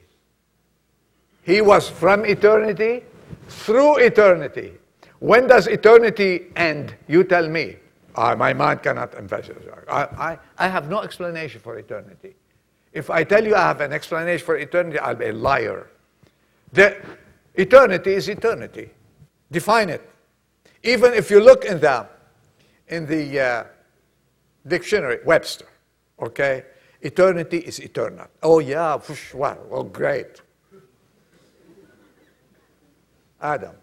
He 1.43 1.61
was 1.61 1.89
from 1.89 2.25
eternity 2.25 3.03
through 3.47 3.97
eternity. 3.97 4.73
When 5.19 5.47
does 5.47 5.67
eternity 5.67 6.47
end? 6.55 6.95
You 7.07 7.23
tell 7.23 7.47
me. 7.49 7.77
Uh, 8.15 8.35
my 8.35 8.53
mind 8.53 8.83
cannot 8.83 9.13
envision. 9.15 9.57
I, 9.87 10.03
I, 10.03 10.39
I 10.57 10.67
have 10.67 10.89
no 10.89 11.01
explanation 11.01 11.61
for 11.61 11.77
eternity. 11.77 12.35
If 12.91 13.09
I 13.09 13.23
tell 13.23 13.45
you 13.45 13.55
I 13.55 13.61
have 13.61 13.81
an 13.81 13.93
explanation 13.93 14.45
for 14.45 14.57
eternity, 14.57 14.99
I'll 14.99 15.15
be 15.15 15.27
a 15.27 15.33
liar. 15.33 15.87
The, 16.73 16.97
eternity 17.55 18.13
is 18.13 18.29
eternity. 18.29 18.89
Define 19.51 19.89
it. 19.89 20.09
Even 20.83 21.13
if 21.13 21.29
you 21.31 21.39
look 21.39 21.65
in 21.65 21.79
the, 21.79 22.07
in 22.89 23.05
the 23.05 23.39
uh, 23.39 23.63
dictionary, 24.67 25.19
Webster, 25.25 25.67
okay? 26.21 26.65
Eternity 27.01 27.59
is 27.59 27.79
eternal. 27.79 28.27
Oh, 28.43 28.59
yeah, 28.59 28.97
whoosh, 28.97 29.33
wow, 29.33 29.57
oh, 29.71 29.83
great. 29.83 30.41
Adam, 33.41 33.75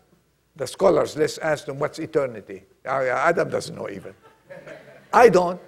the 0.54 0.66
scholars, 0.66 1.16
let's 1.16 1.38
ask 1.38 1.64
them 1.64 1.78
what's 1.78 1.98
eternity. 1.98 2.64
Oh, 2.84 3.06
Adam 3.06 3.48
doesn't 3.48 3.74
know 3.74 3.88
even. 3.88 4.14
I 5.12 5.28
don't. 5.28 5.60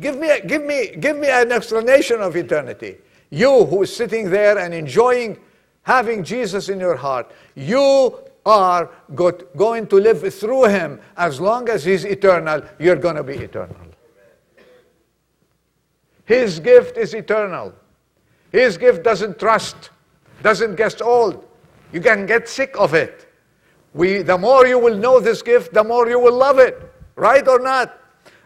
Give 0.00 0.18
me, 0.18 0.40
give, 0.46 0.64
me, 0.64 0.96
give 0.98 1.16
me 1.18 1.28
an 1.28 1.52
explanation 1.52 2.20
of 2.20 2.36
eternity. 2.36 2.98
You 3.30 3.64
who 3.64 3.82
is 3.82 3.94
sitting 3.94 4.30
there 4.30 4.58
and 4.58 4.72
enjoying 4.72 5.38
having 5.82 6.22
Jesus 6.22 6.68
in 6.68 6.78
your 6.78 6.96
heart, 6.96 7.32
you 7.54 8.14
are 8.44 8.90
got, 9.14 9.56
going 9.56 9.86
to 9.88 9.96
live 9.96 10.34
through 10.34 10.64
him. 10.64 11.00
As 11.16 11.40
long 11.40 11.68
as 11.68 11.84
he's 11.84 12.04
eternal, 12.04 12.62
you're 12.78 12.96
going 12.96 13.16
to 13.16 13.22
be 13.22 13.34
eternal. 13.34 13.76
His 16.24 16.60
gift 16.60 16.96
is 16.96 17.14
eternal. 17.14 17.72
His 18.50 18.76
gift 18.76 19.02
doesn't 19.02 19.38
trust, 19.38 19.90
doesn't 20.42 20.76
get 20.76 21.00
old. 21.02 21.46
You 21.92 22.00
can 22.00 22.26
get 22.26 22.48
sick 22.48 22.74
of 22.78 22.94
it. 22.94 23.28
We, 23.94 24.22
the 24.22 24.38
more 24.38 24.66
you 24.66 24.78
will 24.78 24.96
know 24.96 25.20
this 25.20 25.42
gift, 25.42 25.74
the 25.74 25.84
more 25.84 26.08
you 26.08 26.18
will 26.18 26.36
love 26.36 26.58
it. 26.58 26.80
Right 27.16 27.46
or 27.46 27.58
not? 27.58 27.98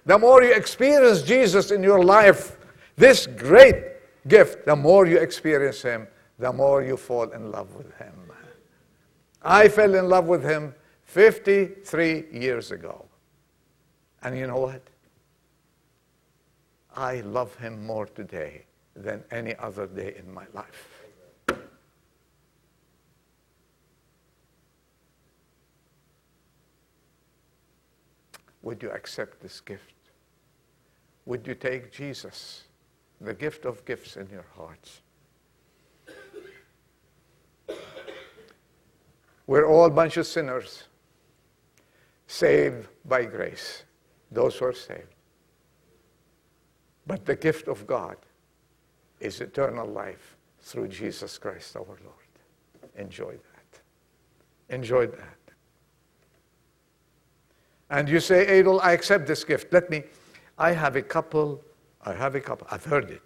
The 0.05 0.19
more 0.19 0.43
you 0.43 0.53
experience 0.53 1.23
Jesus 1.23 1.71
in 1.71 1.83
your 1.83 2.03
life, 2.03 2.57
this 2.97 3.27
great 3.27 3.77
gift, 4.29 4.67
the 4.67 4.75
more 4.75 5.07
you 5.07 5.19
experience 5.19 5.83
Him, 5.83 6.07
the 6.39 6.53
more 6.53 6.83
you 6.83 6.97
fall 6.97 7.31
in 7.31 7.51
love 7.51 7.75
with 7.75 7.93
Him. 7.97 8.26
I 9.49 9.69
fell 9.69 9.95
in 9.95 10.09
love 10.09 10.27
with 10.27 10.43
Him 10.43 10.75
53 11.05 12.25
years 12.33 12.73
ago. 12.73 13.07
And 14.23 14.37
you 14.37 14.49
know 14.49 14.59
what? 14.59 14.83
I 16.97 17.21
love 17.21 17.55
Him 17.57 17.87
more 17.87 18.07
today 18.07 18.65
than 18.97 19.23
any 19.31 19.55
other 19.57 19.87
day 19.87 20.17
in 20.19 20.35
my 20.35 20.47
life. 20.53 20.89
Would 28.63 28.83
you 28.83 28.91
accept 28.91 29.41
this 29.41 29.61
gift? 29.61 29.95
Would 31.25 31.47
you 31.47 31.55
take 31.55 31.93
Jesus, 31.93 32.65
the 33.21 33.33
gift 33.33 33.65
of 33.65 33.85
gifts, 33.85 34.17
in 34.17 34.29
your 34.29 34.47
hearts? 34.57 35.03
We're 39.47 39.67
all 39.67 39.85
a 39.85 39.91
bunch 39.91 40.17
of 40.17 40.27
sinners, 40.27 40.85
saved 42.27 42.89
by 43.05 43.25
grace, 43.25 43.85
those 44.31 44.57
who 44.57 44.67
are 44.67 44.73
saved. 44.73 45.15
But 47.07 47.25
the 47.25 47.37
gift 47.37 47.69
of 47.69 47.87
God 47.87 48.17
is 49.21 49.41
eternal 49.41 49.87
life 49.87 50.37
through 50.61 50.89
Jesus 50.89 51.39
Christ 51.39 51.77
our 51.77 51.85
Lord. 51.87 52.91
Enjoy 52.97 53.33
that. 53.33 53.81
Enjoy 54.75 55.07
that. 55.07 55.39
And 57.89 58.09
you 58.09 58.19
say, 58.19 58.59
Adel, 58.59 58.81
I 58.81 58.93
accept 58.93 59.27
this 59.27 59.45
gift. 59.45 59.73
Let 59.73 59.89
me, 59.91 60.03
I 60.59 60.73
have 60.73 60.97
a 60.97 61.03
couple, 61.03 61.63
I 62.03 62.13
have 62.15 62.35
a 62.35 62.41
couple, 62.41 62.67
I've 62.71 62.85
heard 62.85 63.11
it. 63.11 63.23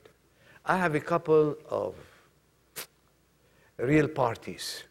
I 0.66 0.76
have 0.76 0.94
a 0.94 1.00
couple 1.00 1.56
of 1.70 1.94
real 3.78 4.08
parties. 4.08 4.84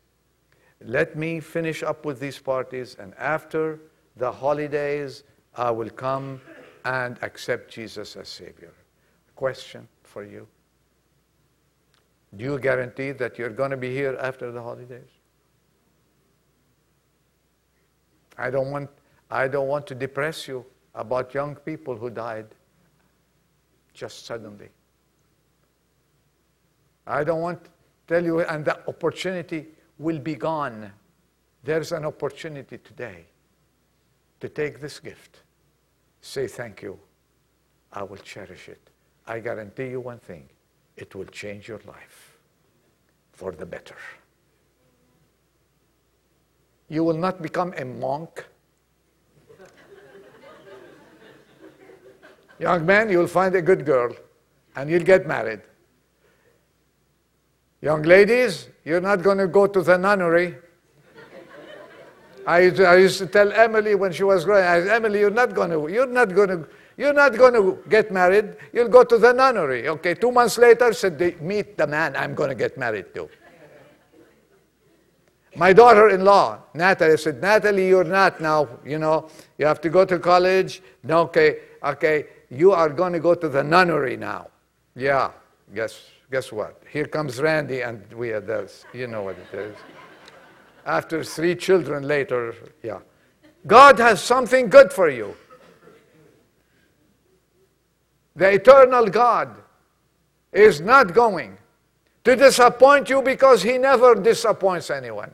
Let 0.81 1.15
me 1.15 1.39
finish 1.39 1.83
up 1.83 2.05
with 2.05 2.19
these 2.19 2.39
parties, 2.39 2.95
and 2.99 3.13
after 3.15 3.79
the 4.15 4.31
holidays, 4.31 5.23
I 5.55 5.71
will 5.71 5.89
come 5.89 6.41
and 6.85 7.17
accept 7.21 7.71
Jesus 7.71 8.15
as 8.15 8.29
Savior. 8.29 8.73
Question 9.35 9.87
for 10.03 10.23
you 10.23 10.47
Do 12.35 12.43
you 12.43 12.59
guarantee 12.59 13.11
that 13.11 13.37
you're 13.37 13.49
going 13.49 13.71
to 13.71 13.77
be 13.77 13.93
here 13.93 14.17
after 14.21 14.51
the 14.51 14.61
holidays? 14.61 15.09
I 18.37 18.49
don't 18.49 18.71
want, 18.71 18.89
I 19.29 19.49
don't 19.49 19.67
want 19.67 19.85
to 19.87 19.95
depress 19.95 20.47
you 20.47 20.65
about 20.95 21.33
young 21.33 21.55
people 21.55 21.95
who 21.97 22.09
died 22.09 22.47
just 23.93 24.25
suddenly. 24.25 24.69
I 27.05 27.25
don't 27.25 27.41
want 27.41 27.65
to 27.65 27.69
tell 28.07 28.23
you, 28.23 28.41
and 28.41 28.63
the 28.63 28.87
opportunity 28.87 29.67
will 29.99 30.17
be 30.17 30.33
gone. 30.33 30.91
There's 31.63 31.91
an 31.91 32.05
opportunity 32.05 32.77
today 32.79 33.25
to 34.39 34.49
take 34.49 34.79
this 34.79 34.99
gift, 34.99 35.41
say 36.21 36.47
thank 36.47 36.81
you. 36.81 36.97
I 37.91 38.03
will 38.03 38.17
cherish 38.17 38.69
it. 38.69 38.89
I 39.27 39.39
guarantee 39.39 39.89
you 39.89 39.99
one 39.99 40.19
thing 40.19 40.49
it 40.95 41.13
will 41.13 41.25
change 41.25 41.67
your 41.67 41.81
life 41.85 42.37
for 43.33 43.51
the 43.51 43.65
better. 43.65 43.97
You 46.87 47.03
will 47.03 47.17
not 47.17 47.41
become 47.41 47.73
a 47.77 47.85
monk. 47.85 48.45
Young 52.59 52.85
man, 52.85 53.09
you'll 53.09 53.27
find 53.27 53.53
a 53.55 53.61
good 53.61 53.85
girl 53.85 54.13
and 54.75 54.89
you'll 54.89 55.03
get 55.03 55.27
married. 55.27 55.61
Young 57.81 58.01
ladies, 58.01 58.69
you're 58.89 58.99
not 58.99 59.21
going 59.21 59.37
to 59.37 59.47
go 59.47 59.67
to 59.67 59.83
the 59.83 59.97
nunnery. 59.97 60.57
I, 62.47 62.71
I 62.71 62.95
used 62.95 63.19
to 63.19 63.27
tell 63.27 63.51
Emily 63.53 63.93
when 63.93 64.11
she 64.11 64.23
was 64.23 64.45
growing, 64.45 64.65
I 64.65 64.79
said, 64.79 64.87
Emily, 64.87 65.19
you're 65.19 65.29
not 65.29 65.53
going 65.53 65.69
to, 65.69 65.93
you're 65.93 66.07
not 66.07 66.33
going 66.33 66.49
to, 66.49 66.67
you're 66.97 67.13
not 67.13 67.37
going 67.37 67.53
to 67.53 67.77
get 67.87 68.11
married. 68.11 68.55
You'll 68.73 68.89
go 68.89 69.03
to 69.03 69.19
the 69.19 69.31
nunnery. 69.31 69.87
Okay, 69.89 70.15
two 70.15 70.31
months 70.31 70.57
later, 70.57 70.91
she 70.91 71.01
said, 71.01 71.39
meet 71.39 71.77
the 71.77 71.85
man 71.85 72.15
I'm 72.15 72.33
going 72.33 72.49
to 72.49 72.55
get 72.55 72.79
married 72.79 73.13
to. 73.13 73.29
My 75.55 75.71
daughter-in-law, 75.71 76.59
Natalie, 76.73 77.17
said, 77.17 77.41
Natalie, 77.41 77.87
you're 77.87 78.03
not 78.03 78.41
now, 78.41 78.67
you 78.83 78.97
know, 78.97 79.29
you 79.59 79.67
have 79.67 79.81
to 79.81 79.89
go 79.89 80.03
to 80.03 80.17
college. 80.17 80.81
No, 81.03 81.19
okay, 81.21 81.59
okay, 81.83 82.25
you 82.49 82.71
are 82.71 82.89
going 82.89 83.13
to 83.13 83.19
go 83.19 83.35
to 83.35 83.49
the 83.49 83.63
nunnery 83.63 84.17
now. 84.17 84.47
Yeah, 84.95 85.31
guess, 85.75 86.01
guess 86.31 86.51
what? 86.51 86.81
Here 86.91 87.05
comes 87.05 87.39
Randy 87.39 87.81
and 87.81 88.01
we 88.13 88.31
are 88.31 88.41
this. 88.41 88.85
You 88.93 89.07
know 89.07 89.23
what 89.23 89.37
it 89.37 89.57
is. 89.57 89.75
After 90.85 91.23
three 91.23 91.55
children 91.55 92.07
later, 92.07 92.55
yeah. 92.83 92.99
God 93.67 93.99
has 93.99 94.21
something 94.21 94.69
good 94.69 94.93
for 94.93 95.09
you. 95.09 95.35
The 98.35 98.53
eternal 98.53 99.07
God 99.07 99.55
is 100.53 100.79
not 100.79 101.13
going 101.13 101.57
to 102.23 102.35
disappoint 102.35 103.09
you 103.09 103.21
because 103.21 103.61
he 103.61 103.77
never 103.77 104.15
disappoints 104.15 104.89
anyone. 104.89 105.31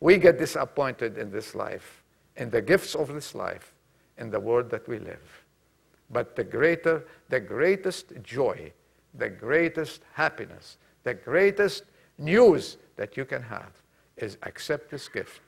We 0.00 0.16
get 0.16 0.38
disappointed 0.38 1.18
in 1.18 1.30
this 1.30 1.54
life, 1.54 2.02
in 2.36 2.48
the 2.48 2.62
gifts 2.62 2.94
of 2.94 3.12
this 3.12 3.34
life, 3.34 3.74
in 4.16 4.30
the 4.30 4.40
world 4.40 4.70
that 4.70 4.88
we 4.88 4.98
live. 4.98 5.44
But 6.10 6.36
the 6.36 6.44
greater, 6.44 7.04
the 7.28 7.40
greatest 7.40 8.14
joy, 8.22 8.72
the 9.14 9.28
greatest 9.28 10.02
happiness, 10.12 10.78
the 11.04 11.14
greatest 11.14 11.84
news 12.18 12.76
that 12.96 13.16
you 13.16 13.24
can 13.24 13.42
have 13.42 13.72
is 14.16 14.36
accept 14.42 14.90
this 14.90 15.08
gift 15.08 15.40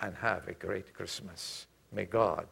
and 0.00 0.14
have 0.16 0.46
a 0.48 0.52
great 0.52 0.92
Christmas. 0.94 1.66
May 1.92 2.04
God 2.04 2.46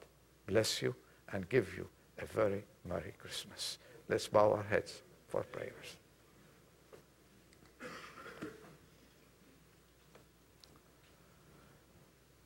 bless 0.47 0.83
you 0.83 0.95
and 1.33 1.49
give 1.49 1.77
you 1.77 1.87
a 2.19 2.27
very 2.27 2.65
Merry 2.89 3.13
Christmas. 3.19 3.79
Let's 4.09 4.27
bow 4.27 4.53
our 4.53 4.63
heads 4.63 5.03
for 5.29 5.43
prayers. 5.43 5.97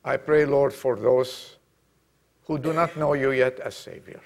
I 0.05 0.18
pray, 0.18 0.44
Lord, 0.44 0.74
for 0.74 0.96
those 0.96 1.57
who 2.46 2.59
do 2.59 2.74
not 2.74 2.94
know 2.96 3.14
you 3.14 3.30
yet 3.30 3.59
as 3.61 3.74
Savior, 3.74 4.20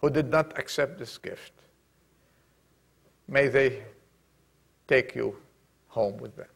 who 0.00 0.10
did 0.10 0.28
not 0.28 0.58
accept 0.58 0.98
this 0.98 1.16
gift. 1.16 1.52
May 3.28 3.48
they 3.48 3.82
take 4.86 5.14
you 5.14 5.36
home 5.88 6.16
with 6.18 6.36
them. 6.36 6.48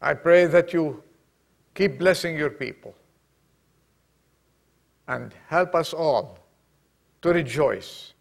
I 0.00 0.14
pray 0.14 0.46
that 0.46 0.72
you 0.72 1.02
keep 1.74 1.98
blessing 1.98 2.36
your 2.36 2.50
people 2.50 2.94
and 5.08 5.34
help 5.48 5.74
us 5.74 5.92
all 5.92 6.38
to 7.22 7.30
rejoice 7.30 8.12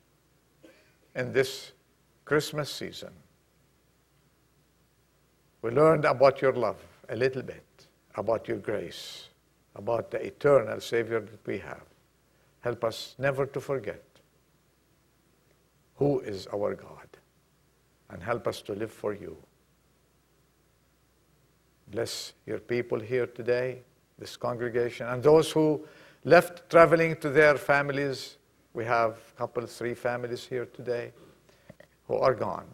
in 1.15 1.31
this 1.31 1.71
Christmas 2.25 2.71
season. 2.71 3.11
We 5.61 5.71
learned 5.71 6.05
about 6.05 6.41
your 6.41 6.53
love 6.53 6.81
a 7.09 7.15
little 7.15 7.41
bit, 7.41 7.87
about 8.15 8.47
your 8.47 8.57
grace, 8.57 9.29
about 9.75 10.11
the 10.11 10.25
eternal 10.25 10.79
Savior 10.79 11.21
that 11.21 11.45
we 11.45 11.57
have. 11.59 11.83
Help 12.61 12.83
us 12.83 13.15
never 13.17 13.45
to 13.45 13.59
forget 13.59 14.03
who 15.95 16.19
is 16.21 16.47
our 16.53 16.75
God 16.75 17.07
and 18.09 18.21
help 18.21 18.47
us 18.47 18.61
to 18.63 18.73
live 18.73 18.91
for 18.91 19.13
you. 19.13 19.37
Bless 21.91 22.33
your 22.45 22.59
people 22.59 22.99
here 22.99 23.27
today, 23.27 23.81
this 24.17 24.35
congregation, 24.35 25.07
and 25.07 25.21
those 25.21 25.51
who 25.51 25.85
left 26.23 26.69
traveling 26.69 27.15
to 27.17 27.29
their 27.29 27.57
families. 27.57 28.37
We 28.73 28.85
have 28.85 29.17
a 29.35 29.37
couple, 29.37 29.65
three 29.67 29.93
families 29.93 30.45
here 30.45 30.65
today 30.65 31.11
who 32.07 32.15
are 32.15 32.33
gone. 32.33 32.65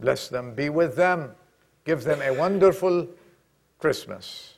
Bless 0.00 0.28
them, 0.28 0.54
be 0.54 0.70
with 0.70 0.96
them, 0.96 1.32
give 1.84 2.04
them 2.04 2.22
a 2.22 2.32
wonderful 2.32 3.06
Christmas 3.78 4.54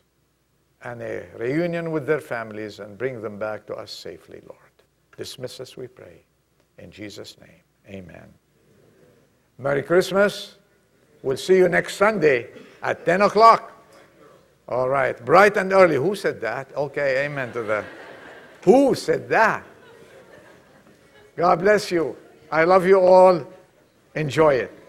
and 0.83 1.03
a 1.03 1.27
reunion 1.39 1.91
with 1.91 2.07
their 2.07 2.21
families 2.21 2.79
and 2.79 2.97
bring 2.97 3.21
them 3.21 3.39
back 3.39 3.67
to 3.67 3.75
us 3.75 3.91
safely, 3.91 4.41
Lord. 4.47 4.59
Dismiss 5.17 5.61
us, 5.61 5.77
we 5.77 5.87
pray. 5.87 6.25
In 6.81 6.91
Jesus' 6.91 7.37
name, 7.39 7.61
amen. 7.95 8.27
Merry 9.59 9.83
Christmas. 9.83 10.57
We'll 11.23 11.37
see 11.37 11.59
you 11.59 11.69
next 11.69 11.97
Sunday 11.97 12.49
at 12.83 13.05
10 13.05 13.23
o'clock. 13.23 13.73
All 14.67 14.89
right, 14.89 15.23
bright 15.25 15.59
and 15.59 15.73
early. 15.73 15.97
Who 15.97 16.15
said 16.15 16.41
that? 16.41 16.75
Okay, 16.75 17.27
amen 17.27 17.53
to 17.53 17.63
that. 17.65 17.85
Who 18.65 18.95
said 18.95 19.29
that? 19.29 19.67
God 21.37 21.61
bless 21.61 21.91
you. 21.91 22.17
I 22.51 22.65
love 22.65 22.87
you 22.87 23.01
all. 23.01 23.47
Enjoy 24.15 24.55
it. 24.55 24.80